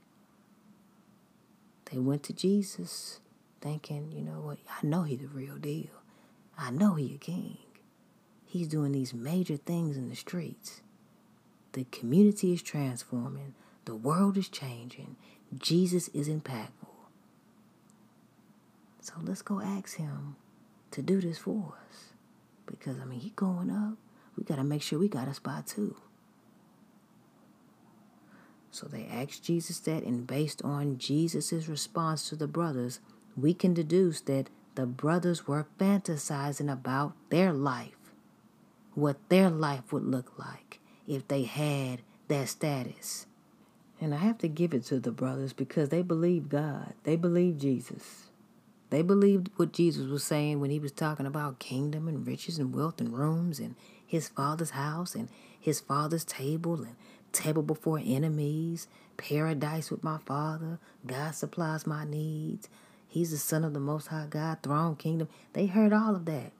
they 1.90 1.98
went 1.98 2.22
to 2.22 2.32
Jesus 2.32 3.18
thinking, 3.60 4.12
you 4.12 4.22
know 4.22 4.40
what, 4.40 4.58
I 4.68 4.86
know 4.86 5.02
he's 5.02 5.18
the 5.18 5.26
real 5.26 5.56
deal. 5.56 5.99
I 6.60 6.70
know 6.70 6.94
he 6.94 7.14
a 7.14 7.18
king. 7.18 7.56
He's 8.44 8.68
doing 8.68 8.92
these 8.92 9.14
major 9.14 9.56
things 9.56 9.96
in 9.96 10.10
the 10.10 10.16
streets. 10.16 10.82
The 11.72 11.84
community 11.84 12.52
is 12.52 12.62
transforming, 12.62 13.54
the 13.86 13.94
world 13.94 14.36
is 14.36 14.48
changing, 14.48 15.16
Jesus 15.56 16.08
is 16.08 16.28
impactful. 16.28 16.88
So 19.00 19.14
let's 19.22 19.42
go 19.42 19.60
ask 19.60 19.96
him 19.96 20.36
to 20.90 21.00
do 21.00 21.20
this 21.20 21.38
for 21.38 21.74
us. 21.88 22.12
Because 22.66 23.00
I 23.00 23.04
mean 23.04 23.20
he 23.20 23.30
going 23.30 23.70
up. 23.70 23.96
We 24.36 24.44
gotta 24.44 24.64
make 24.64 24.82
sure 24.82 24.98
we 24.98 25.08
got 25.08 25.28
a 25.28 25.34
spot 25.34 25.66
too. 25.66 25.96
So 28.70 28.86
they 28.86 29.06
asked 29.10 29.42
Jesus 29.42 29.80
that, 29.80 30.04
and 30.04 30.26
based 30.26 30.62
on 30.62 30.98
Jesus' 30.98 31.68
response 31.68 32.28
to 32.28 32.36
the 32.36 32.46
brothers, 32.46 33.00
we 33.36 33.54
can 33.54 33.74
deduce 33.74 34.20
that 34.22 34.48
the 34.74 34.86
brothers 34.86 35.46
were 35.46 35.66
fantasizing 35.78 36.72
about 36.72 37.14
their 37.30 37.52
life, 37.52 38.12
what 38.94 39.16
their 39.28 39.50
life 39.50 39.92
would 39.92 40.04
look 40.04 40.38
like 40.38 40.80
if 41.06 41.26
they 41.28 41.44
had 41.44 42.00
that 42.28 42.48
status. 42.48 43.26
And 44.00 44.14
I 44.14 44.18
have 44.18 44.38
to 44.38 44.48
give 44.48 44.72
it 44.72 44.84
to 44.86 44.98
the 44.98 45.10
brothers 45.10 45.52
because 45.52 45.90
they 45.90 46.02
believed 46.02 46.48
God, 46.48 46.94
they 47.04 47.16
believed 47.16 47.60
Jesus. 47.60 48.30
They 48.90 49.02
believed 49.02 49.50
what 49.56 49.72
Jesus 49.72 50.08
was 50.08 50.24
saying 50.24 50.60
when 50.60 50.70
he 50.70 50.80
was 50.80 50.90
talking 50.90 51.26
about 51.26 51.60
kingdom 51.60 52.08
and 52.08 52.26
riches 52.26 52.58
and 52.58 52.74
wealth 52.74 53.00
and 53.00 53.16
rooms 53.16 53.60
and 53.60 53.76
his 54.04 54.28
father's 54.28 54.70
house 54.70 55.14
and 55.14 55.28
his 55.58 55.78
father's 55.78 56.24
table 56.24 56.74
and 56.82 56.96
table 57.32 57.62
before 57.62 58.00
enemies, 58.04 58.88
paradise 59.16 59.90
with 59.90 60.02
my 60.02 60.18
father, 60.26 60.80
God 61.06 61.36
supplies 61.36 61.86
my 61.86 62.04
needs. 62.04 62.68
He's 63.10 63.32
the 63.32 63.38
son 63.38 63.64
of 63.64 63.74
the 63.74 63.80
most 63.80 64.06
high 64.06 64.28
God, 64.30 64.58
throne, 64.62 64.94
kingdom. 64.94 65.28
They 65.52 65.66
heard 65.66 65.92
all 65.92 66.14
of 66.14 66.26
that. 66.26 66.52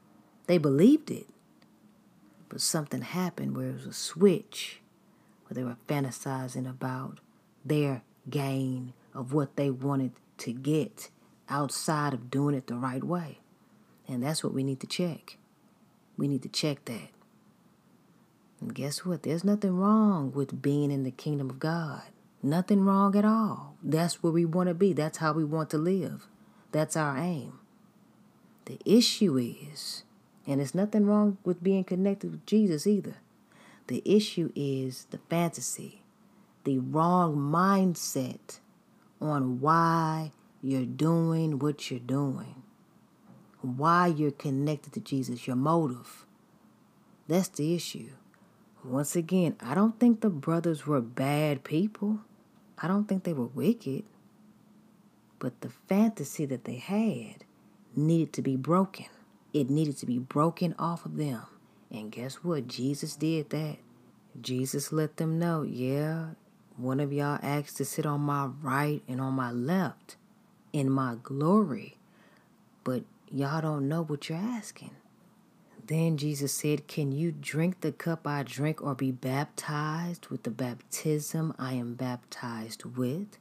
They 0.49 0.59
believed 0.59 1.09
it. 1.09 1.29
But 2.49 2.61
something 2.61 3.03
happened 3.03 3.57
where 3.57 3.69
it 3.69 3.75
was 3.75 3.87
a 3.87 3.93
switch, 3.93 4.81
where 5.47 5.55
they 5.55 5.63
were 5.63 5.77
fantasizing 5.87 6.69
about 6.69 7.21
their 7.65 8.03
gain 8.29 8.95
of 9.15 9.33
what 9.33 9.55
they 9.55 9.71
wanted 9.71 10.11
to 10.39 10.53
get 10.53 11.11
outside 11.49 12.13
of 12.13 12.33
doing 12.33 12.57
it 12.57 12.67
the 12.67 12.75
right 12.75 13.05
way. 13.05 13.39
And 14.09 14.21
that's 14.21 14.43
what 14.43 14.53
we 14.53 14.65
need 14.65 14.81
to 14.81 14.89
check. 14.89 15.37
We 16.17 16.27
need 16.27 16.43
to 16.43 16.49
check 16.49 16.85
that. 16.87 17.11
And 18.61 18.75
guess 18.75 19.07
what? 19.07 19.23
There's 19.23 19.45
nothing 19.45 19.79
wrong 19.79 20.33
with 20.33 20.61
being 20.61 20.91
in 20.91 21.05
the 21.05 21.13
kingdom 21.13 21.49
of 21.49 21.61
God. 21.61 22.03
Nothing 22.43 22.85
wrong 22.85 23.15
at 23.15 23.25
all. 23.25 23.77
That's 23.85 24.21
where 24.21 24.33
we 24.33 24.45
want 24.45 24.69
to 24.69 24.75
be. 24.75 24.93
That's 24.93 25.19
how 25.19 25.33
we 25.33 25.45
want 25.45 25.71
to 25.71 25.79
live. 25.79 26.27
That's 26.73 26.97
our 26.97 27.17
aim. 27.17 27.59
The 28.67 28.79
issue 28.85 29.37
is, 29.37 30.05
and 30.47 30.61
it's 30.61 30.75
nothing 30.75 31.07
wrong 31.07 31.39
with 31.45 31.63
being 31.63 31.85
connected 31.85 32.31
with 32.31 32.47
Jesus 32.47 32.87
either. 32.87 33.17
The 33.89 34.03
issue 34.05 34.53
is 34.55 35.07
the 35.11 35.19
fantasy, 35.29 36.03
the 36.65 36.79
wrong 36.79 37.37
mindset 37.37 38.61
on 39.21 39.61
why 39.61 40.31
you're 40.63 40.85
doing 40.85 41.59
what 41.59 41.91
you're 41.91 41.99
doing, 41.99 42.63
why 43.63 44.07
you're 44.07 44.31
connected 44.31 44.93
to 44.93 45.01
Jesus, 45.01 45.47
your 45.47 45.57
motive. 45.57 46.25
That's 47.27 47.49
the 47.49 47.75
issue. 47.75 48.11
Once 48.85 49.17
again, 49.17 49.57
I 49.61 49.75
don't 49.75 49.99
think 49.99 50.21
the 50.21 50.31
brothers 50.31 50.87
were 50.87 51.01
bad 51.01 51.65
people. 51.65 52.21
I 52.79 52.89
don't 52.89 53.09
think 53.09 53.25
they 53.25 53.33
were 53.33 53.47
wicked. 53.47 54.05
But 55.41 55.63
the 55.63 55.71
fantasy 55.71 56.47
that 56.47 56.65
they 56.65 56.77
had 56.77 57.45
needed 57.97 58.33
to 58.35 58.43
be 58.43 58.57
broken. 58.57 59.07
It 59.53 59.69
needed 59.69 59.97
to 59.99 60.07
be 60.07 60.19
broken 60.19 60.77
off 60.79 61.05
of 61.05 61.17
them. 61.17 61.43
And 61.91 62.13
guess 62.13 62.37
what? 62.37 62.69
Jesus 62.69 63.17
did 63.17 63.51
that. 63.51 63.79
Jesus 64.41 64.93
let 64.93 65.17
them 65.17 65.41
know, 65.41 65.63
yeah, 65.63 66.31
one 66.77 67.01
of 67.01 67.13
y'all 67.13 67.39
asked 67.43 67.77
to 67.79 67.85
sit 67.85 68.07
on 68.07 68.21
my 68.21 68.47
right 68.63 69.03
and 69.09 69.21
on 69.21 69.35
my 69.35 69.51
left 69.51 70.17
in 70.73 70.89
my 70.89 71.17
glory. 71.23 71.97
But 72.85 73.03
y'all 73.31 73.61
don't 73.61 73.89
know 73.89 74.03
what 74.03 74.29
you're 74.29 74.39
asking. 74.39 74.93
Then 75.87 76.17
Jesus 76.17 76.53
said, 76.53 76.87
Can 76.87 77.11
you 77.11 77.33
drink 77.33 77.81
the 77.81 77.91
cup 77.91 78.27
I 78.27 78.45
drink 78.45 78.81
or 78.81 78.95
be 78.95 79.11
baptized 79.11 80.29
with 80.29 80.45
the 80.45 80.51
baptism 80.51 81.55
I 81.59 81.73
am 81.73 81.95
baptized 81.95 82.85
with? 82.85 83.37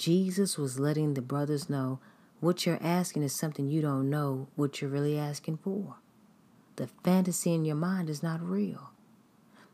Jesus 0.00 0.56
was 0.56 0.80
letting 0.80 1.12
the 1.12 1.20
brothers 1.20 1.68
know 1.68 2.00
what 2.40 2.64
you're 2.64 2.82
asking 2.82 3.22
is 3.22 3.34
something 3.34 3.68
you 3.68 3.82
don't 3.82 4.08
know 4.08 4.48
what 4.56 4.80
you're 4.80 4.88
really 4.88 5.18
asking 5.18 5.58
for. 5.58 5.96
The 6.76 6.86
fantasy 7.04 7.52
in 7.52 7.66
your 7.66 7.76
mind 7.76 8.08
is 8.08 8.22
not 8.22 8.40
real. 8.40 8.92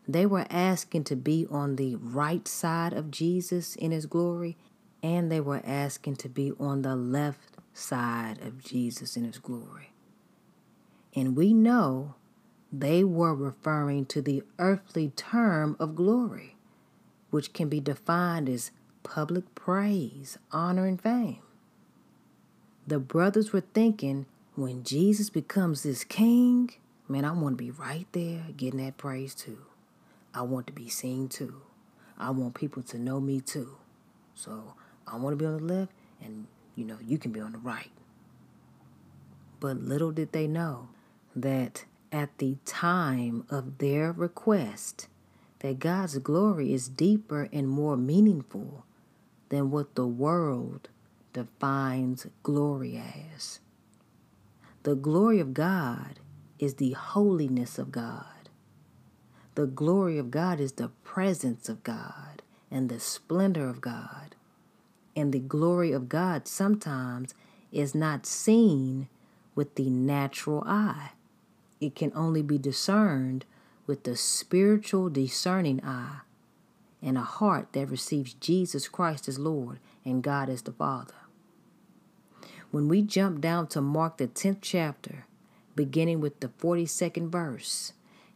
They 0.09 0.27
were 0.27 0.47
asking 0.51 1.05
to 1.05 1.15
be 1.15 1.47
on 1.49 1.77
the 1.77 1.95
right 1.95 2.49
side 2.49 2.93
of 2.93 3.13
Jesus 3.13 3.77
in 3.77 3.93
his 3.93 4.07
glory, 4.07 4.57
and 5.01 5.31
they 5.31 5.41
were 5.41 5.63
asking 5.65 6.17
to 6.17 6.29
be 6.29 6.51
on 6.59 6.83
the 6.83 6.97
left 6.97 7.59
side 7.73 8.43
of 8.43 8.61
Jesus 8.61 9.17
in 9.17 9.23
his 9.23 9.39
glory. 9.39 9.93
And 11.15 11.37
we 11.37 11.55
know 11.55 12.17
they 12.73 13.05
were 13.05 13.33
referring 13.33 14.07
to 14.07 14.21
the 14.21 14.43
earthly 14.59 15.11
term 15.11 15.77
of 15.79 15.95
glory, 15.95 16.57
which 17.31 17.53
can 17.53 17.69
be 17.69 17.79
defined 17.79 18.49
as 18.49 18.73
public 19.07 19.55
praise, 19.55 20.37
honor, 20.51 20.85
and 20.85 21.01
fame. 21.01 21.39
The 22.87 22.99
brothers 22.99 23.53
were 23.53 23.63
thinking 23.63 24.27
when 24.57 24.83
Jesus 24.83 25.31
becomes 25.31 25.85
this 25.85 26.03
king, 26.03 26.71
man, 27.09 27.25
I 27.25 27.31
want 27.31 27.57
to 27.57 27.65
be 27.65 27.71
right 27.71 28.07
there 28.13 28.47
getting 28.57 28.85
that 28.85 28.97
praise 28.97 29.35
too. 29.35 29.59
I 30.35 30.43
want 30.43 30.67
to 30.67 30.73
be 30.73 30.89
seen 30.89 31.29
too. 31.29 31.63
I 32.19 32.31
want 32.31 32.55
people 32.55 32.83
to 32.83 32.99
know 32.99 33.21
me 33.21 33.41
too. 33.41 33.77
So 34.35 34.75
I 35.07 35.17
want 35.17 35.33
to 35.33 35.37
be 35.37 35.47
on 35.47 35.67
the 35.67 35.75
left, 35.75 35.93
and 36.21 36.47
you 36.75 36.85
know, 36.85 36.99
you 37.07 37.17
can 37.17 37.31
be 37.31 37.41
on 37.41 37.53
the 37.53 37.59
right. 37.59 37.91
But 39.61 39.83
little 39.83 40.11
did 40.11 40.33
they 40.33 40.47
know 40.47 40.89
that 41.35 41.85
at 42.11 42.37
the 42.39 42.57
time 42.65 43.47
of 43.51 43.79
their 43.79 44.11
request, 44.11 45.07
that 45.61 45.79
God's 45.79 46.19
glory 46.19 46.75
is 46.75 46.89
deeper 46.89 47.49
and 47.53 47.69
more 47.69 47.97
meaningful 47.97 48.85
than 49.49 49.71
what 49.71 49.95
the 49.95 50.07
world 50.07 50.89
defines 51.33 52.27
glory 52.43 53.03
as. 53.35 53.61
The 54.83 54.95
glory 54.95 55.41
of 55.41 55.55
God 55.55 56.21
is 56.59 56.75
the 56.75 56.93
holiness 56.93 57.79
of 57.79 57.93
God. 57.93 58.49
The 59.55 59.67
glory 59.67 60.19
of 60.19 60.31
God 60.31 60.61
is 60.61 60.73
the 60.73 60.91
presence 61.05 61.69
of 61.69 61.83
God 61.83 62.43
and 62.71 62.89
the 62.89 63.01
splendor 63.01 63.69
of 63.69 63.81
God. 63.81 64.35
And 65.15 65.33
the 65.33 65.41
glory 65.41 65.93
of 65.93 66.09
God 66.09 66.47
sometimes 66.47 67.35
is 67.73 67.95
not 67.95 68.27
seen 68.27 69.09
with 69.55 69.75
the 69.75 69.89
natural 69.89 70.63
eye 70.67 71.11
it 71.81 71.95
can 71.95 72.13
only 72.15 72.43
be 72.43 72.59
discerned 72.59 73.45
with 73.87 74.05
the 74.05 74.17
spiritual 74.17 75.11
discerning 75.11 75.83
eye 75.85 76.21
and 77.07 77.17
a 77.17 77.23
heart 77.23 77.69
that 77.73 77.89
receives 77.89 78.35
Jesus 78.35 78.89
Christ 78.89 79.29
as 79.29 79.39
Lord 79.39 79.79
and 80.05 80.25
God 80.25 80.51
as 80.51 80.63
the 80.63 80.73
Father. 80.73 81.15
When 82.73 82.89
we 82.89 83.01
jump 83.01 83.41
down 83.41 83.69
to 83.69 83.81
Mark 83.81 84.17
the 84.17 84.27
10th 84.27 84.59
chapter, 84.61 85.25
beginning 85.77 86.21
with 86.21 86.41
the 86.41 86.49
42nd 86.49 87.31
verse, 87.31 87.93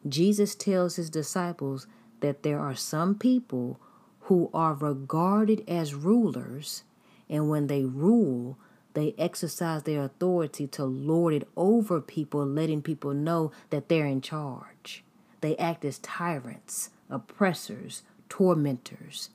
Jesus 0.09 0.55
tells 0.55 0.97
his 0.97 1.11
disciples 1.11 1.89
that 2.21 2.45
there 2.45 2.61
are 2.61 2.77
some 2.77 3.17
people 3.17 3.81
who 4.21 4.51
are 4.55 4.75
regarded 4.75 5.65
as 5.69 5.93
rulers, 5.95 6.85
and 7.29 7.51
when 7.51 7.67
they 7.67 7.85
rule, 7.85 8.57
they 8.95 9.15
exercise 9.19 9.83
their 9.83 10.03
authority 10.03 10.69
to 10.69 10.85
lord 10.85 11.35
it 11.35 11.49
over 11.57 12.01
people, 12.01 12.47
letting 12.47 12.83
people 12.83 13.15
know 13.15 13.51
that 13.71 13.89
they're 13.89 14.07
in 14.07 14.21
charge. 14.21 15.03
They 15.41 15.57
act 15.57 15.85
as 15.85 15.99
tyrants, 15.99 16.91
oppressors, 17.09 18.03
tormentors. 18.31 19.29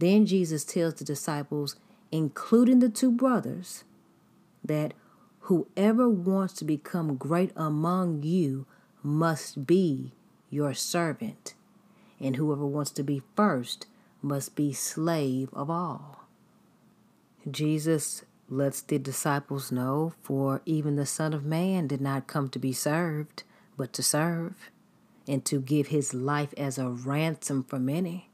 Then 0.00 0.26
Jesus 0.26 0.64
tells 0.64 0.94
the 0.94 1.04
disciples, 1.04 1.76
including 2.10 2.80
the 2.80 2.88
two 2.88 3.12
brothers, 3.12 3.84
that 4.64 4.94
whoever 5.40 6.08
wants 6.08 6.54
to 6.54 6.64
become 6.64 7.16
great 7.16 7.52
among 7.54 8.24
you 8.24 8.66
must 9.02 9.66
be 9.66 10.12
your 10.48 10.74
servant, 10.74 11.54
and 12.18 12.36
whoever 12.36 12.66
wants 12.66 12.90
to 12.92 13.04
be 13.04 13.22
first 13.36 13.86
must 14.22 14.56
be 14.56 14.72
slave 14.72 15.48
of 15.52 15.70
all. 15.70 16.26
Jesus 17.48 18.24
lets 18.48 18.80
the 18.80 18.98
disciples 18.98 19.70
know, 19.70 20.14
for 20.22 20.60
even 20.66 20.96
the 20.96 21.06
Son 21.06 21.32
of 21.32 21.44
Man 21.44 21.86
did 21.86 22.00
not 22.00 22.26
come 22.26 22.48
to 22.48 22.58
be 22.58 22.72
served, 22.72 23.44
but 23.76 23.92
to 23.92 24.02
serve, 24.02 24.70
and 25.28 25.44
to 25.44 25.60
give 25.60 25.88
his 25.88 26.12
life 26.12 26.52
as 26.56 26.78
a 26.78 26.88
ransom 26.88 27.62
for 27.62 27.78
many. 27.78 28.29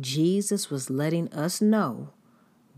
Jesus 0.00 0.70
was 0.70 0.90
letting 0.90 1.32
us 1.32 1.60
know 1.60 2.10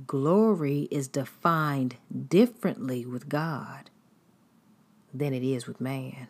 glory 0.06 0.86
is 0.90 1.08
defined 1.08 1.96
differently 2.28 3.04
with 3.04 3.28
God 3.28 3.90
than 5.12 5.32
it 5.32 5.42
is 5.42 5.66
with 5.66 5.80
man. 5.80 6.28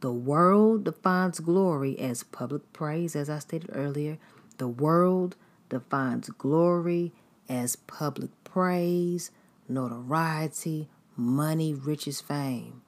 The 0.00 0.12
world 0.12 0.84
defines 0.84 1.40
glory 1.40 1.98
as 1.98 2.22
public 2.22 2.72
praise, 2.72 3.16
as 3.16 3.30
I 3.30 3.38
stated 3.38 3.70
earlier. 3.72 4.18
The 4.58 4.68
world 4.68 5.34
defines 5.70 6.28
glory 6.28 7.12
as 7.48 7.76
public 7.76 8.30
praise, 8.44 9.30
notoriety, 9.68 10.88
money, 11.16 11.74
riches, 11.74 12.20
fame. 12.20 12.82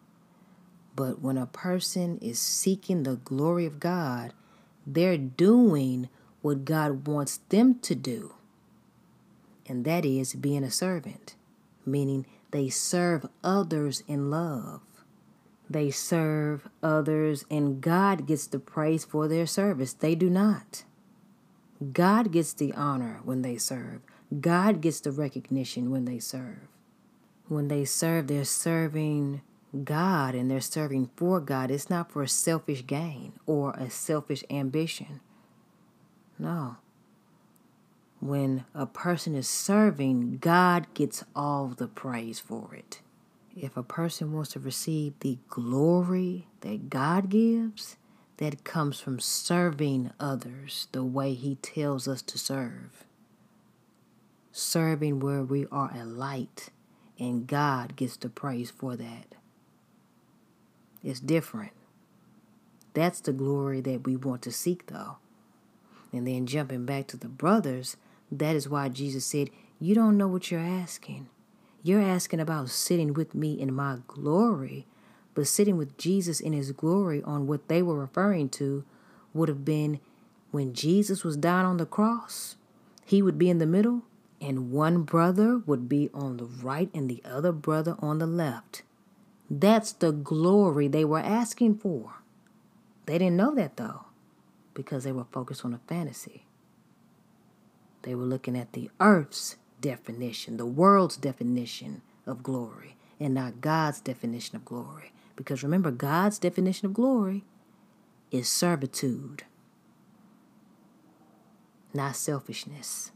But 0.94 1.20
when 1.20 1.38
a 1.38 1.46
person 1.46 2.18
is 2.18 2.38
seeking 2.38 3.02
the 3.02 3.16
glory 3.16 3.66
of 3.66 3.80
God, 3.80 4.32
they're 4.86 5.18
doing 5.18 6.08
what 6.46 6.64
God 6.64 7.08
wants 7.08 7.40
them 7.48 7.76
to 7.80 7.96
do. 7.96 8.34
And 9.68 9.84
that 9.84 10.04
is 10.04 10.34
being 10.34 10.62
a 10.62 10.70
servant, 10.70 11.34
meaning 11.84 12.24
they 12.52 12.68
serve 12.68 13.26
others 13.42 14.04
in 14.06 14.30
love. 14.30 14.80
They 15.68 15.90
serve 15.90 16.68
others, 16.84 17.44
and 17.50 17.80
God 17.80 18.28
gets 18.28 18.46
the 18.46 18.60
praise 18.60 19.04
for 19.04 19.26
their 19.26 19.44
service. 19.44 19.92
They 19.92 20.14
do 20.14 20.30
not. 20.30 20.84
God 21.92 22.30
gets 22.30 22.52
the 22.52 22.72
honor 22.74 23.18
when 23.24 23.42
they 23.42 23.56
serve. 23.56 24.02
God 24.40 24.80
gets 24.80 25.00
the 25.00 25.10
recognition 25.10 25.90
when 25.90 26.04
they 26.04 26.20
serve. 26.20 26.68
When 27.48 27.66
they 27.66 27.84
serve, 27.84 28.28
they're 28.28 28.44
serving 28.44 29.40
God 29.82 30.36
and 30.36 30.48
they're 30.48 30.60
serving 30.60 31.10
for 31.16 31.40
God. 31.40 31.72
It's 31.72 31.90
not 31.90 32.12
for 32.12 32.24
selfish 32.28 32.86
gain 32.86 33.32
or 33.46 33.72
a 33.72 33.90
selfish 33.90 34.44
ambition. 34.48 35.20
No. 36.38 36.76
When 38.20 38.64
a 38.74 38.86
person 38.86 39.34
is 39.34 39.48
serving, 39.48 40.38
God 40.38 40.86
gets 40.94 41.24
all 41.34 41.68
the 41.68 41.86
praise 41.86 42.40
for 42.40 42.74
it. 42.74 43.00
If 43.54 43.76
a 43.76 43.82
person 43.82 44.32
wants 44.32 44.52
to 44.52 44.60
receive 44.60 45.18
the 45.20 45.38
glory 45.48 46.46
that 46.60 46.90
God 46.90 47.28
gives, 47.28 47.96
that 48.38 48.64
comes 48.64 49.00
from 49.00 49.18
serving 49.18 50.10
others 50.20 50.88
the 50.92 51.04
way 51.04 51.34
He 51.34 51.56
tells 51.56 52.06
us 52.06 52.20
to 52.22 52.38
serve. 52.38 53.04
Serving 54.52 55.20
where 55.20 55.42
we 55.42 55.66
are 55.72 55.90
a 55.94 56.04
light, 56.04 56.70
and 57.18 57.46
God 57.46 57.96
gets 57.96 58.16
the 58.16 58.28
praise 58.28 58.70
for 58.70 58.96
that. 58.96 59.34
It's 61.02 61.20
different. 61.20 61.72
That's 62.94 63.20
the 63.20 63.32
glory 63.32 63.80
that 63.82 64.06
we 64.06 64.16
want 64.16 64.42
to 64.42 64.52
seek, 64.52 64.86
though. 64.86 65.16
And 66.12 66.26
then 66.26 66.46
jumping 66.46 66.86
back 66.86 67.06
to 67.08 67.16
the 67.16 67.28
brothers, 67.28 67.96
that 68.30 68.56
is 68.56 68.68
why 68.68 68.88
Jesus 68.88 69.24
said, 69.24 69.50
You 69.80 69.94
don't 69.94 70.16
know 70.16 70.28
what 70.28 70.50
you're 70.50 70.60
asking. 70.60 71.28
You're 71.82 72.02
asking 72.02 72.40
about 72.40 72.70
sitting 72.70 73.14
with 73.14 73.34
me 73.34 73.60
in 73.60 73.72
my 73.72 73.98
glory, 74.06 74.86
but 75.34 75.46
sitting 75.46 75.76
with 75.76 75.96
Jesus 75.98 76.40
in 76.40 76.52
his 76.52 76.72
glory 76.72 77.22
on 77.22 77.46
what 77.46 77.68
they 77.68 77.82
were 77.82 77.98
referring 77.98 78.48
to 78.50 78.84
would 79.32 79.48
have 79.48 79.64
been 79.64 80.00
when 80.50 80.72
Jesus 80.72 81.22
was 81.22 81.36
down 81.36 81.64
on 81.64 81.76
the 81.76 81.86
cross, 81.86 82.56
he 83.04 83.20
would 83.20 83.38
be 83.38 83.50
in 83.50 83.58
the 83.58 83.66
middle, 83.66 84.02
and 84.40 84.72
one 84.72 85.02
brother 85.02 85.58
would 85.58 85.88
be 85.88 86.08
on 86.14 86.38
the 86.38 86.46
right 86.46 86.88
and 86.94 87.08
the 87.08 87.22
other 87.24 87.52
brother 87.52 87.94
on 87.98 88.18
the 88.18 88.26
left. 88.26 88.82
That's 89.50 89.92
the 89.92 90.12
glory 90.12 90.88
they 90.88 91.04
were 91.04 91.18
asking 91.18 91.76
for. 91.76 92.14
They 93.04 93.18
didn't 93.18 93.36
know 93.36 93.54
that 93.54 93.76
though, 93.76 94.05
because 94.76 95.04
they 95.04 95.10
were 95.10 95.24
focused 95.32 95.64
on 95.64 95.72
a 95.72 95.80
fantasy. 95.88 96.44
They 98.02 98.14
were 98.14 98.24
looking 98.24 98.56
at 98.56 98.74
the 98.74 98.90
earth's 99.00 99.56
definition, 99.80 100.58
the 100.58 100.66
world's 100.66 101.16
definition 101.16 102.02
of 102.26 102.42
glory, 102.42 102.96
and 103.18 103.34
not 103.34 103.62
God's 103.62 104.00
definition 104.00 104.54
of 104.54 104.66
glory. 104.66 105.12
Because 105.34 105.62
remember, 105.62 105.90
God's 105.90 106.38
definition 106.38 106.86
of 106.86 106.92
glory 106.92 107.44
is 108.30 108.48
servitude, 108.48 109.44
not 111.94 112.14
selfishness. 112.14 113.12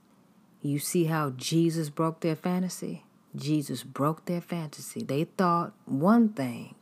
You 0.62 0.78
see 0.78 1.04
how 1.04 1.30
Jesus 1.30 1.90
broke 1.90 2.20
their 2.20 2.36
fantasy? 2.36 3.04
Jesus 3.36 3.82
broke 3.82 4.24
their 4.24 4.40
fantasy. 4.40 5.02
They 5.02 5.24
thought 5.24 5.74
one 5.84 6.30
thing, 6.30 6.74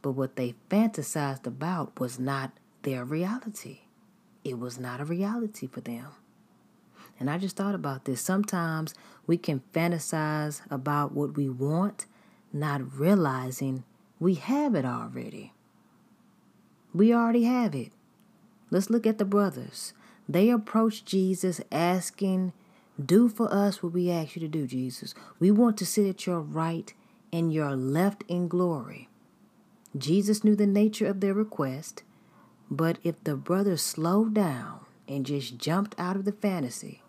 but 0.00 0.12
what 0.12 0.36
they 0.36 0.54
fantasized 0.70 1.46
about 1.46 2.00
was 2.00 2.18
not 2.18 2.52
their 2.82 3.04
reality. 3.04 3.80
It 4.44 4.58
was 4.58 4.78
not 4.78 5.00
a 5.00 5.04
reality 5.04 5.66
for 5.66 5.80
them. 5.80 6.06
And 7.20 7.28
I 7.28 7.38
just 7.38 7.56
thought 7.56 7.74
about 7.74 8.04
this. 8.04 8.20
Sometimes 8.20 8.94
we 9.26 9.36
can 9.36 9.62
fantasize 9.72 10.60
about 10.70 11.12
what 11.12 11.36
we 11.36 11.48
want, 11.48 12.06
not 12.52 12.98
realizing 12.98 13.84
we 14.20 14.34
have 14.34 14.74
it 14.74 14.84
already. 14.84 15.52
We 16.94 17.12
already 17.12 17.44
have 17.44 17.74
it. 17.74 17.92
Let's 18.70 18.90
look 18.90 19.06
at 19.06 19.18
the 19.18 19.24
brothers. 19.24 19.92
They 20.28 20.50
approached 20.50 21.06
Jesus 21.06 21.60
asking 21.72 22.52
do 23.02 23.28
for 23.28 23.52
us 23.52 23.82
what 23.82 23.92
we 23.92 24.10
ask 24.10 24.34
you 24.34 24.40
to 24.40 24.48
do, 24.48 24.66
Jesus. 24.66 25.14
We 25.38 25.50
want 25.50 25.76
to 25.78 25.86
sit 25.86 26.08
at 26.08 26.26
your 26.26 26.40
right 26.40 26.92
and 27.32 27.52
your 27.52 27.76
left 27.76 28.24
in 28.28 28.48
glory. 28.48 29.08
Jesus 29.96 30.44
knew 30.44 30.56
the 30.56 30.66
nature 30.66 31.06
of 31.06 31.20
their 31.20 31.34
request, 31.34 32.02
but 32.70 32.98
if 33.02 33.22
the 33.24 33.36
brothers 33.36 33.82
slowed 33.82 34.34
down 34.34 34.80
and 35.06 35.26
just 35.26 35.58
jumped 35.58 35.94
out 35.98 36.16
of 36.16 36.24
the 36.24 36.32
fantasy, 36.32 37.02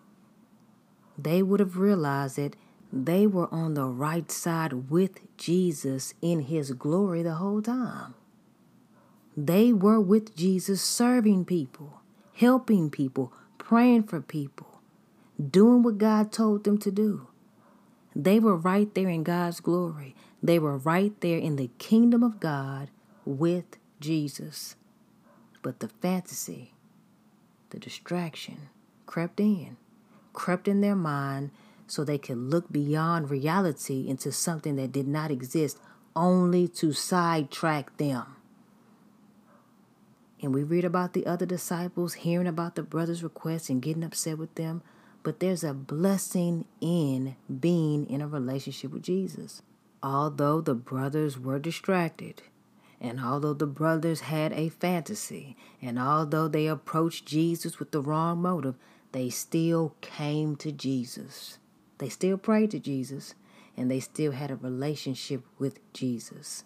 they 1.18 1.42
would 1.42 1.60
have 1.60 1.76
realized 1.76 2.36
that 2.36 2.56
they 2.92 3.26
were 3.26 3.52
on 3.52 3.74
the 3.74 3.84
right 3.84 4.30
side 4.30 4.90
with 4.90 5.20
Jesus 5.36 6.14
in 6.22 6.40
his 6.42 6.72
glory 6.72 7.22
the 7.22 7.34
whole 7.34 7.62
time. 7.62 8.14
They 9.36 9.72
were 9.72 10.00
with 10.00 10.34
Jesus 10.34 10.82
serving 10.82 11.44
people, 11.44 12.00
helping 12.34 12.90
people, 12.90 13.32
praying 13.58 14.04
for 14.04 14.20
people 14.20 14.70
doing 15.40 15.82
what 15.82 15.98
God 15.98 16.32
told 16.32 16.64
them 16.64 16.78
to 16.78 16.90
do. 16.90 17.28
They 18.14 18.38
were 18.38 18.56
right 18.56 18.92
there 18.94 19.08
in 19.08 19.22
God's 19.22 19.60
glory. 19.60 20.14
They 20.42 20.58
were 20.58 20.76
right 20.76 21.18
there 21.20 21.38
in 21.38 21.56
the 21.56 21.70
kingdom 21.78 22.22
of 22.22 22.40
God 22.40 22.90
with 23.24 23.76
Jesus. 24.00 24.76
But 25.62 25.80
the 25.80 25.88
fantasy, 25.88 26.74
the 27.70 27.78
distraction 27.78 28.68
crept 29.06 29.40
in, 29.40 29.76
crept 30.32 30.68
in 30.68 30.80
their 30.80 30.96
mind 30.96 31.50
so 31.86 32.04
they 32.04 32.18
could 32.18 32.38
look 32.38 32.70
beyond 32.70 33.30
reality 33.30 34.08
into 34.08 34.30
something 34.30 34.76
that 34.76 34.92
did 34.92 35.08
not 35.08 35.30
exist, 35.30 35.78
only 36.14 36.68
to 36.68 36.92
sidetrack 36.92 37.96
them. 37.96 38.36
And 40.42 40.54
we 40.54 40.62
read 40.62 40.84
about 40.84 41.12
the 41.12 41.26
other 41.26 41.44
disciples 41.44 42.14
hearing 42.14 42.46
about 42.46 42.74
the 42.74 42.82
brothers' 42.82 43.22
requests 43.22 43.68
and 43.68 43.82
getting 43.82 44.04
upset 44.04 44.38
with 44.38 44.54
them. 44.54 44.82
But 45.22 45.40
there's 45.40 45.62
a 45.62 45.74
blessing 45.74 46.64
in 46.80 47.36
being 47.60 48.08
in 48.08 48.22
a 48.22 48.28
relationship 48.28 48.92
with 48.92 49.02
Jesus. 49.02 49.60
Although 50.02 50.62
the 50.62 50.74
brothers 50.74 51.38
were 51.38 51.58
distracted, 51.58 52.42
and 53.00 53.20
although 53.20 53.54
the 53.54 53.66
brothers 53.66 54.20
had 54.20 54.52
a 54.52 54.68
fantasy, 54.68 55.56
and 55.80 55.98
although 55.98 56.48
they 56.48 56.66
approached 56.66 57.24
Jesus 57.24 57.78
with 57.78 57.92
the 57.92 58.02
wrong 58.02 58.42
motive, 58.42 58.74
they 59.12 59.30
still 59.30 59.94
came 60.00 60.54
to 60.56 60.70
Jesus. 60.70 61.58
They 61.98 62.10
still 62.10 62.36
prayed 62.36 62.72
to 62.72 62.78
Jesus, 62.78 63.34
and 63.76 63.90
they 63.90 64.00
still 64.00 64.32
had 64.32 64.50
a 64.50 64.56
relationship 64.56 65.44
with 65.58 65.80
Jesus. 65.92 66.64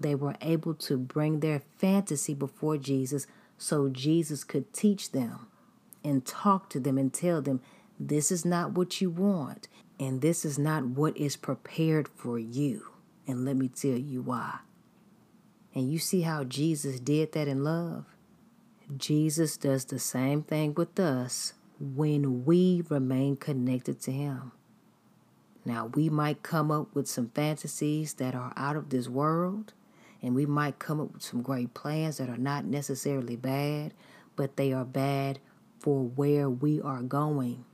They 0.00 0.14
were 0.14 0.34
able 0.40 0.74
to 0.74 0.96
bring 0.96 1.40
their 1.40 1.62
fantasy 1.78 2.34
before 2.34 2.76
Jesus 2.76 3.26
so 3.56 3.88
Jesus 3.88 4.42
could 4.42 4.72
teach 4.72 5.12
them 5.12 5.46
and 6.02 6.26
talk 6.26 6.68
to 6.70 6.80
them 6.80 6.98
and 6.98 7.12
tell 7.12 7.40
them 7.40 7.60
this 7.98 8.32
is 8.32 8.44
not 8.44 8.72
what 8.72 9.00
you 9.00 9.08
want 9.08 9.68
and 10.00 10.20
this 10.20 10.44
is 10.44 10.58
not 10.58 10.84
what 10.84 11.16
is 11.16 11.36
prepared 11.36 12.08
for 12.08 12.38
you. 12.38 12.88
And 13.26 13.44
let 13.44 13.56
me 13.56 13.68
tell 13.68 13.96
you 13.96 14.20
why. 14.20 14.58
And 15.74 15.92
you 15.92 15.98
see 15.98 16.22
how 16.22 16.44
Jesus 16.44 17.00
did 17.00 17.32
that 17.32 17.48
in 17.48 17.64
love? 17.64 18.04
Jesus 18.96 19.56
does 19.56 19.86
the 19.86 19.98
same 19.98 20.42
thing 20.42 20.74
with 20.74 20.98
us 21.00 21.54
when 21.80 22.44
we 22.44 22.84
remain 22.88 23.36
connected 23.36 24.00
to 24.02 24.12
Him. 24.12 24.52
Now, 25.64 25.86
we 25.86 26.10
might 26.10 26.42
come 26.42 26.70
up 26.70 26.94
with 26.94 27.08
some 27.08 27.30
fantasies 27.34 28.14
that 28.14 28.34
are 28.34 28.52
out 28.56 28.76
of 28.76 28.90
this 28.90 29.08
world, 29.08 29.72
and 30.22 30.34
we 30.34 30.46
might 30.46 30.78
come 30.78 31.00
up 31.00 31.14
with 31.14 31.22
some 31.22 31.42
great 31.42 31.74
plans 31.74 32.18
that 32.18 32.28
are 32.28 32.36
not 32.36 32.66
necessarily 32.66 33.36
bad, 33.36 33.94
but 34.36 34.56
they 34.56 34.72
are 34.72 34.84
bad 34.84 35.38
for 35.80 36.04
where 36.04 36.48
we 36.48 36.80
are 36.80 37.02
going. 37.02 37.64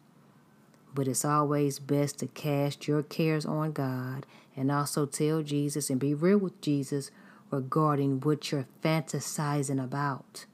But 0.94 1.08
it's 1.08 1.24
always 1.24 1.78
best 1.78 2.18
to 2.18 2.28
cast 2.28 2.88
your 2.88 3.02
cares 3.02 3.44
on 3.44 3.72
God 3.72 4.24
and 4.56 4.70
also 4.70 5.06
tell 5.06 5.42
Jesus 5.42 5.90
and 5.90 6.00
be 6.00 6.14
real 6.14 6.38
with 6.38 6.60
Jesus 6.60 7.10
regarding 7.50 8.20
what 8.20 8.50
you're 8.50 8.66
fantasizing 8.82 9.82
about. 9.82 10.46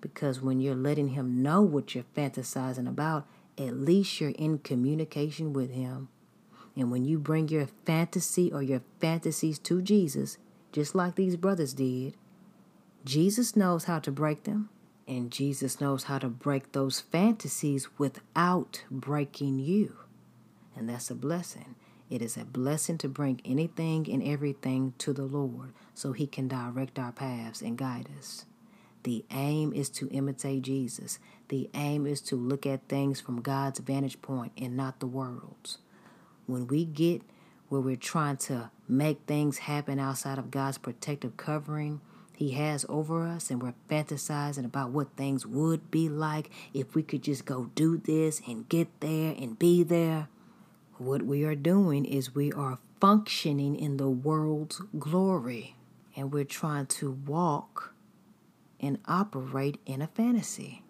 Because 0.00 0.40
when 0.40 0.60
you're 0.60 0.74
letting 0.74 1.08
Him 1.08 1.42
know 1.42 1.62
what 1.62 1.94
you're 1.94 2.04
fantasizing 2.16 2.88
about, 2.88 3.26
at 3.56 3.74
least 3.74 4.20
you're 4.20 4.30
in 4.30 4.58
communication 4.58 5.52
with 5.52 5.70
Him. 5.70 6.08
And 6.76 6.92
when 6.92 7.04
you 7.04 7.18
bring 7.18 7.48
your 7.48 7.66
fantasy 7.84 8.52
or 8.52 8.62
your 8.62 8.82
fantasies 9.00 9.58
to 9.60 9.82
Jesus, 9.82 10.38
just 10.72 10.94
like 10.94 11.14
these 11.14 11.36
brothers 11.36 11.74
did. 11.74 12.14
Jesus 13.04 13.56
knows 13.56 13.84
how 13.84 13.98
to 14.00 14.10
break 14.10 14.44
them, 14.44 14.68
and 15.06 15.30
Jesus 15.30 15.80
knows 15.80 16.04
how 16.04 16.18
to 16.18 16.28
break 16.28 16.72
those 16.72 17.00
fantasies 17.00 17.88
without 17.98 18.84
breaking 18.90 19.58
you. 19.58 19.96
And 20.76 20.88
that's 20.88 21.10
a 21.10 21.14
blessing. 21.14 21.74
It 22.10 22.22
is 22.22 22.36
a 22.36 22.44
blessing 22.44 22.98
to 22.98 23.08
bring 23.08 23.40
anything 23.44 24.08
and 24.10 24.22
everything 24.22 24.94
to 24.98 25.12
the 25.12 25.24
Lord 25.24 25.72
so 25.94 26.12
He 26.12 26.26
can 26.26 26.48
direct 26.48 26.98
our 26.98 27.12
paths 27.12 27.60
and 27.60 27.76
guide 27.76 28.08
us. 28.18 28.46
The 29.02 29.24
aim 29.30 29.72
is 29.72 29.90
to 29.90 30.08
imitate 30.08 30.62
Jesus. 30.62 31.18
The 31.48 31.70
aim 31.74 32.06
is 32.06 32.20
to 32.22 32.36
look 32.36 32.66
at 32.66 32.88
things 32.88 33.20
from 33.20 33.42
God's 33.42 33.78
vantage 33.78 34.20
point 34.22 34.52
and 34.56 34.76
not 34.76 35.00
the 35.00 35.06
world's. 35.06 35.78
When 36.46 36.66
we 36.66 36.84
get 36.84 37.22
where 37.68 37.80
we're 37.80 37.96
trying 37.96 38.38
to 38.38 38.70
make 38.88 39.20
things 39.26 39.58
happen 39.58 39.98
outside 39.98 40.38
of 40.38 40.50
God's 40.50 40.78
protective 40.78 41.36
covering 41.36 42.00
He 42.34 42.52
has 42.52 42.86
over 42.88 43.26
us, 43.26 43.50
and 43.50 43.62
we're 43.62 43.74
fantasizing 43.90 44.64
about 44.64 44.90
what 44.90 45.16
things 45.16 45.46
would 45.46 45.90
be 45.90 46.08
like 46.08 46.50
if 46.72 46.94
we 46.94 47.02
could 47.02 47.22
just 47.22 47.44
go 47.44 47.70
do 47.74 47.98
this 47.98 48.40
and 48.46 48.68
get 48.68 48.88
there 49.00 49.34
and 49.38 49.58
be 49.58 49.82
there. 49.82 50.28
What 50.98 51.22
we 51.22 51.44
are 51.44 51.54
doing 51.54 52.04
is 52.04 52.34
we 52.34 52.52
are 52.52 52.78
functioning 53.00 53.76
in 53.76 53.98
the 53.98 54.10
world's 54.10 54.82
glory, 54.98 55.76
and 56.16 56.32
we're 56.32 56.42
trying 56.42 56.86
to 56.86 57.12
walk 57.12 57.94
and 58.80 58.98
operate 59.06 59.78
in 59.86 60.02
a 60.02 60.08
fantasy. 60.08 60.82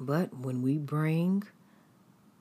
But 0.00 0.36
when 0.36 0.62
we 0.62 0.78
bring 0.78 1.44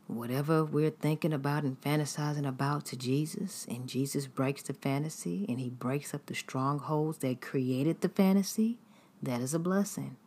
whatever 0.08 0.66
we're 0.66 0.90
thinking 0.90 1.32
about 1.32 1.64
and 1.64 1.80
fantasizing 1.80 2.48
about 2.48 2.86
to 2.86 2.98
Jesus, 2.98 3.68
and 3.70 3.88
Jesus 3.88 4.26
breaks 4.26 4.64
the 4.64 4.74
fantasy 4.74 5.46
and 5.48 5.60
he 5.60 5.70
breaks 5.70 6.16
up 6.16 6.26
the 6.26 6.34
strongholds 6.34 7.20
that 7.20 7.40
created 7.40 8.02
the 8.02 8.10
fantasy, 8.10 8.80
that 9.22 9.42
is 9.42 9.54
a 9.54 9.60
blessing. 9.60 10.18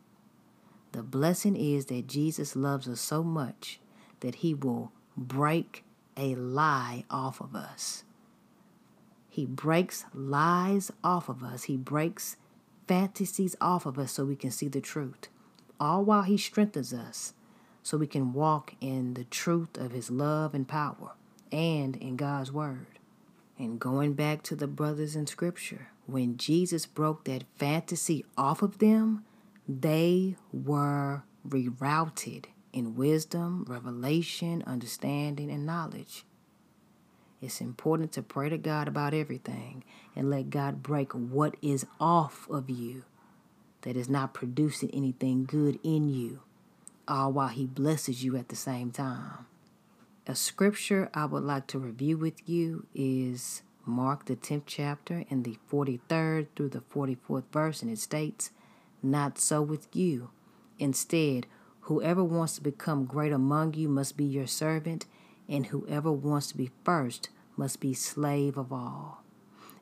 The 0.93 1.03
blessing 1.03 1.57
is 1.57 1.87
that 1.87 2.07
Jesus 2.07 2.55
loves 2.55 2.87
us 2.87 3.01
so 3.01 3.25
much 3.25 3.81
that 4.21 4.37
he 4.37 4.55
will 4.55 4.93
break 5.17 5.83
a 6.17 6.35
lie 6.35 7.05
off 7.11 7.41
of 7.41 7.55
us. 7.55 8.05
He 9.29 9.47
breaks 9.47 10.05
lies 10.13 10.91
off 11.03 11.29
of 11.29 11.43
us. 11.43 11.65
He 11.65 11.77
breaks 11.77 12.37
fantasies 12.87 13.57
off 13.61 13.87
of 13.87 13.99
us 13.99 14.13
so 14.13 14.25
we 14.25 14.37
can 14.37 14.51
see 14.51 14.69
the 14.69 14.81
truth. 14.81 15.29
All 15.81 16.05
while 16.05 16.23
he 16.23 16.37
strengthens 16.37 16.93
us 16.93 17.33
so 17.83 17.97
we 17.97 18.07
can 18.07 18.33
walk 18.33 18.75
in 18.81 19.15
the 19.15 19.25
truth 19.25 19.77
of 19.77 19.93
His 19.93 20.11
love 20.11 20.55
and 20.55 20.67
power 20.67 21.13
and 21.51 21.97
in 21.97 22.17
God's 22.17 22.53
Word. 22.53 22.99
And 23.59 23.79
going 23.79 24.15
back 24.15 24.43
to 24.45 24.57
the 24.57 24.67
brothers 24.67 25.17
in 25.17 25.27
Scripture, 25.27 25.89
when 26.07 26.37
Jesus 26.37 26.87
broke 26.87 27.25
that 27.25 27.45
fantasy 27.57 28.25
off 28.37 28.63
of 28.63 28.79
them, 28.79 29.25
they 29.69 30.37
were 30.53 31.25
rerouted 31.47 32.47
in 32.73 32.95
wisdom, 32.95 33.65
revelation, 33.69 34.63
understanding, 34.67 35.51
and 35.51 35.67
knowledge. 35.67 36.25
It's 37.41 37.61
important 37.61 38.13
to 38.13 38.23
pray 38.23 38.49
to 38.49 38.59
God 38.59 38.87
about 38.87 39.15
everything 39.15 39.85
and 40.15 40.31
let 40.31 40.51
God 40.51 40.83
break 40.83 41.13
what 41.13 41.57
is 41.61 41.87
off 41.99 42.49
of 42.49 42.71
you 42.71 43.05
that 43.83 43.97
is 43.97 44.09
not 44.09 44.33
producing 44.33 44.91
anything 44.93 45.45
good 45.45 45.79
in 45.83 46.09
you 46.09 46.41
all 47.09 47.33
while 47.33 47.49
He 47.49 47.67
blesses 47.67 48.23
you 48.25 48.37
at 48.37 48.49
the 48.49 48.57
same 48.57 48.91
time. 48.91 49.47
A 50.27 50.37
scripture 50.37 51.11
I 51.13 51.25
would 51.25 51.43
like 51.43 51.67
to 51.69 51.79
review 51.79 52.17
with 52.17 52.49
you 52.49 52.87
is 52.95 53.63
Mark, 53.85 54.27
the 54.27 54.37
10th 54.37 54.63
chapter, 54.67 55.25
in 55.29 55.43
the 55.43 55.59
43rd 55.71 56.47
through 56.55 56.69
the 56.69 56.81
44th 56.81 57.45
verse, 57.53 57.83
and 57.83 57.91
it 57.91 57.99
states, 57.99 58.53
Not 59.03 59.39
so 59.39 59.61
with 59.61 59.95
you. 59.97 60.31
Instead, 60.79 61.47
whoever 61.83 62.25
wants 62.25 62.55
to 62.57 62.63
become 62.63 63.05
great 63.05 63.33
among 63.33 63.75
you 63.75 63.89
must 63.89 64.17
be 64.17 64.25
your 64.25 64.47
servant, 64.47 65.07
and 65.49 65.67
whoever 65.67 66.11
wants 66.11 66.49
to 66.49 66.57
be 66.57 66.71
first 66.85 67.29
must 67.57 67.81
be 67.81 67.95
slave 67.95 68.57
of 68.57 68.73
all. 68.73 69.23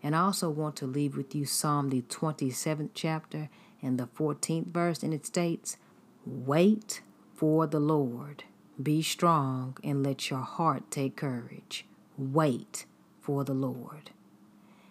And 0.03 0.17
I 0.17 0.21
also 0.21 0.49
want 0.49 0.77
to 0.77 0.87
leave 0.87 1.17
with 1.17 1.35
you 1.35 1.45
Psalm, 1.45 1.91
the 1.91 2.03
27th 2.03 2.91
chapter, 2.95 3.49
and 3.83 3.99
the 3.99 4.07
14th 4.07 4.67
verse, 4.69 5.03
and 5.03 5.13
it 5.13 5.27
states, 5.27 5.77
Wait 6.25 7.03
for 7.35 7.67
the 7.67 7.81
Lord. 7.81 8.45
Be 8.83 9.03
strong 9.03 9.77
and 9.85 10.03
let 10.03 10.31
your 10.31 10.41
heart 10.41 10.91
take 10.91 11.17
courage. 11.17 11.85
Wait 12.17 12.87
for 13.21 13.45
the 13.45 13.55
Lord. 13.55 14.11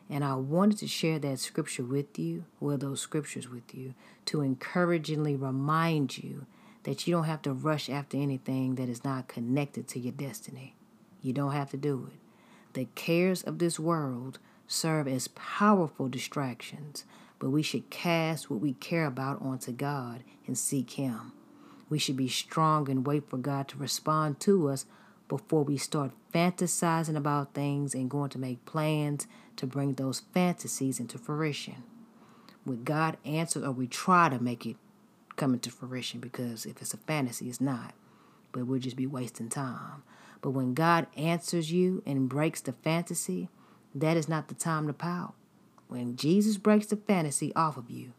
And 0.10 0.24
I 0.24 0.36
wanted 0.36 0.78
to 0.80 0.88
share 0.88 1.20
that 1.20 1.39
scripture 1.39 1.84
with 1.84 2.18
you, 2.18 2.45
or 2.60 2.78
those 2.78 3.01
scriptures 3.01 3.49
with 3.49 3.74
you, 3.74 3.93
to 4.26 4.41
encouragingly 4.41 5.36
remind 5.36 6.18
you 6.18 6.45
that 6.84 7.05
you 7.05 7.13
don't 7.13 7.25
have 7.25 7.41
to 7.43 7.53
rush 7.53 7.89
after 7.89 8.17
anything 8.17 8.75
that 8.75 8.89
is 8.89 9.03
not 9.03 9.27
connected 9.27 9.88
to 9.89 9.99
your 9.99 10.13
destiny. 10.13 10.75
You 11.21 11.34
don't 11.34 11.51
have 11.51 11.71
to 11.71 11.77
do 11.77 12.09
it. 12.11 12.19
The 12.73 12.88
cares 12.95 13.43
of 13.43 13.59
this 13.59 13.80
world 13.80 14.39
serve 14.67 15.07
as 15.07 15.27
powerful 15.30 16.07
distractions, 16.07 17.03
but 17.39 17.49
we 17.49 17.63
should 17.63 17.89
cast 17.89 18.49
what 18.49 18.61
we 18.61 18.73
care 18.73 19.05
about 19.05 19.41
onto 19.41 19.71
God 19.71 20.23
and 20.45 20.57
seek 20.57 20.91
Him. 20.91 21.34
We 21.89 21.99
should 21.99 22.17
be 22.17 22.27
strong 22.27 22.89
and 22.89 23.05
wait 23.05 23.30
for 23.30 23.38
God 23.38 23.67
to 23.69 23.77
respond 23.77 24.39
to 24.41 24.69
us 24.69 24.86
before 25.27 25.63
we 25.63 25.77
start 25.77 26.11
fantasizing 26.34 27.15
about 27.15 27.53
things 27.53 27.93
and 27.93 28.09
going 28.09 28.30
to 28.30 28.39
make 28.39 28.65
plans 28.65 29.27
to 29.55 29.65
bring 29.65 29.93
those 29.93 30.21
fantasies 30.34 30.99
into 30.99 31.17
fruition. 31.17 31.84
When 32.63 32.84
God 32.84 33.17
answers, 33.25 33.63
or 33.63 33.71
we 33.71 33.88
try 33.88 34.30
to 34.30 34.41
make 34.41 34.65
it 34.65 34.75
come 35.40 35.54
into 35.54 35.72
fruition, 35.72 36.20
because 36.20 36.66
if 36.66 36.82
it's 36.82 36.94
a 36.94 36.98
fantasy, 36.98 37.50
it's 37.50 37.62
not. 37.62 37.94
But 38.52 38.68
we'll 38.68 38.80
just 38.80 38.96
be 38.96 39.08
wasting 39.08 39.50
time. 39.50 40.04
But 40.42 40.52
when 40.52 40.74
God 40.74 41.08
answers 41.18 41.72
you 41.72 42.04
and 42.06 42.30
breaks 42.30 42.62
the 42.62 42.74
fantasy, 42.74 43.50
that 43.96 44.18
is 44.18 44.30
not 44.30 44.48
the 44.48 44.54
time 44.54 44.88
to 44.88 44.94
pout. 44.94 45.34
When 45.88 46.16
Jesus 46.16 46.58
breaks 46.58 46.88
the 46.88 46.96
fantasy 46.96 47.54
off 47.56 47.78
of 47.78 47.90
you 47.90 48.14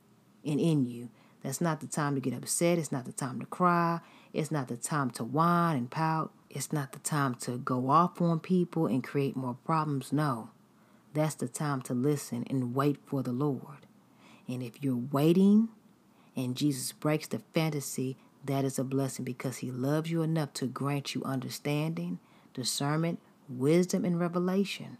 and 0.45 0.61
in 0.61 0.87
you, 0.87 1.11
that's 1.43 1.61
not 1.61 1.81
the 1.81 1.87
time 1.87 2.14
to 2.14 2.21
get 2.21 2.35
upset. 2.35 2.79
It's 2.79 2.93
not 2.93 3.07
the 3.07 3.12
time 3.12 3.41
to 3.41 3.47
cry. 3.47 4.01
It's 4.33 4.51
not 4.51 4.68
the 4.68 4.77
time 4.77 5.11
to 5.12 5.25
whine 5.25 5.77
and 5.77 5.91
pout. 5.91 6.33
It's 6.51 6.73
not 6.73 6.93
the 6.93 6.99
time 6.99 7.35
to 7.37 7.59
go 7.59 7.89
off 7.91 8.21
on 8.21 8.41
people 8.41 8.87
and 8.87 9.03
create 9.03 9.37
more 9.37 9.57
problems. 9.64 10.12
No. 10.12 10.51
That's 11.14 11.35
the 11.35 11.49
time 11.49 11.81
to 11.83 11.95
listen 11.95 12.45
and 12.51 12.75
wait 12.75 12.99
for 13.07 13.23
the 13.23 13.33
Lord. 13.33 13.87
And 14.47 14.62
if 14.62 14.83
you're 14.83 14.97
waiting 14.97 15.68
and 16.37 16.57
Jesus 16.57 16.93
breaks 16.93 17.26
the 17.26 17.41
fantasy, 17.55 18.16
that 18.45 18.64
is 18.64 18.78
a 18.78 18.85
blessing 18.85 19.24
because 19.24 19.59
he 19.59 19.70
loves 19.70 20.11
you 20.11 20.22
enough 20.22 20.53
to 20.55 20.66
grant 20.66 21.14
you 21.14 21.22
understanding, 21.24 22.18
discernment, 22.55 23.20
wisdom, 23.49 24.05
and 24.05 24.18
revelation 24.18 24.99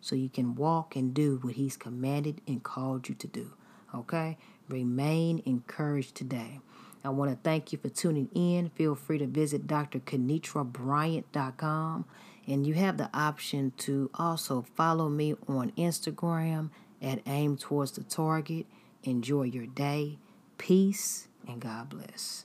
so 0.00 0.14
you 0.14 0.28
can 0.28 0.54
walk 0.54 0.94
and 0.94 1.12
do 1.14 1.40
what 1.42 1.54
he's 1.54 1.76
commanded 1.76 2.40
and 2.46 2.62
called 2.62 3.08
you 3.08 3.16
to 3.16 3.26
do. 3.26 3.52
Okay? 3.94 4.36
Remain 4.68 5.42
encouraged 5.44 6.14
today. 6.14 6.60
I 7.04 7.10
want 7.10 7.30
to 7.30 7.38
thank 7.42 7.72
you 7.72 7.78
for 7.78 7.88
tuning 7.88 8.28
in. 8.34 8.70
Feel 8.70 8.94
free 8.94 9.18
to 9.18 9.26
visit 9.26 9.66
drkanitrabryant.com. 9.66 12.04
And 12.46 12.66
you 12.66 12.74
have 12.74 12.96
the 12.96 13.10
option 13.12 13.72
to 13.78 14.08
also 14.14 14.64
follow 14.74 15.08
me 15.08 15.34
on 15.46 15.72
Instagram 15.72 16.70
at 17.02 17.20
Aim 17.26 17.56
Towards 17.56 17.92
the 17.92 18.04
Target. 18.04 18.66
Enjoy 19.04 19.42
your 19.42 19.66
day. 19.66 20.18
Peace 20.58 21.28
and 21.46 21.60
God 21.60 21.88
bless. 21.88 22.44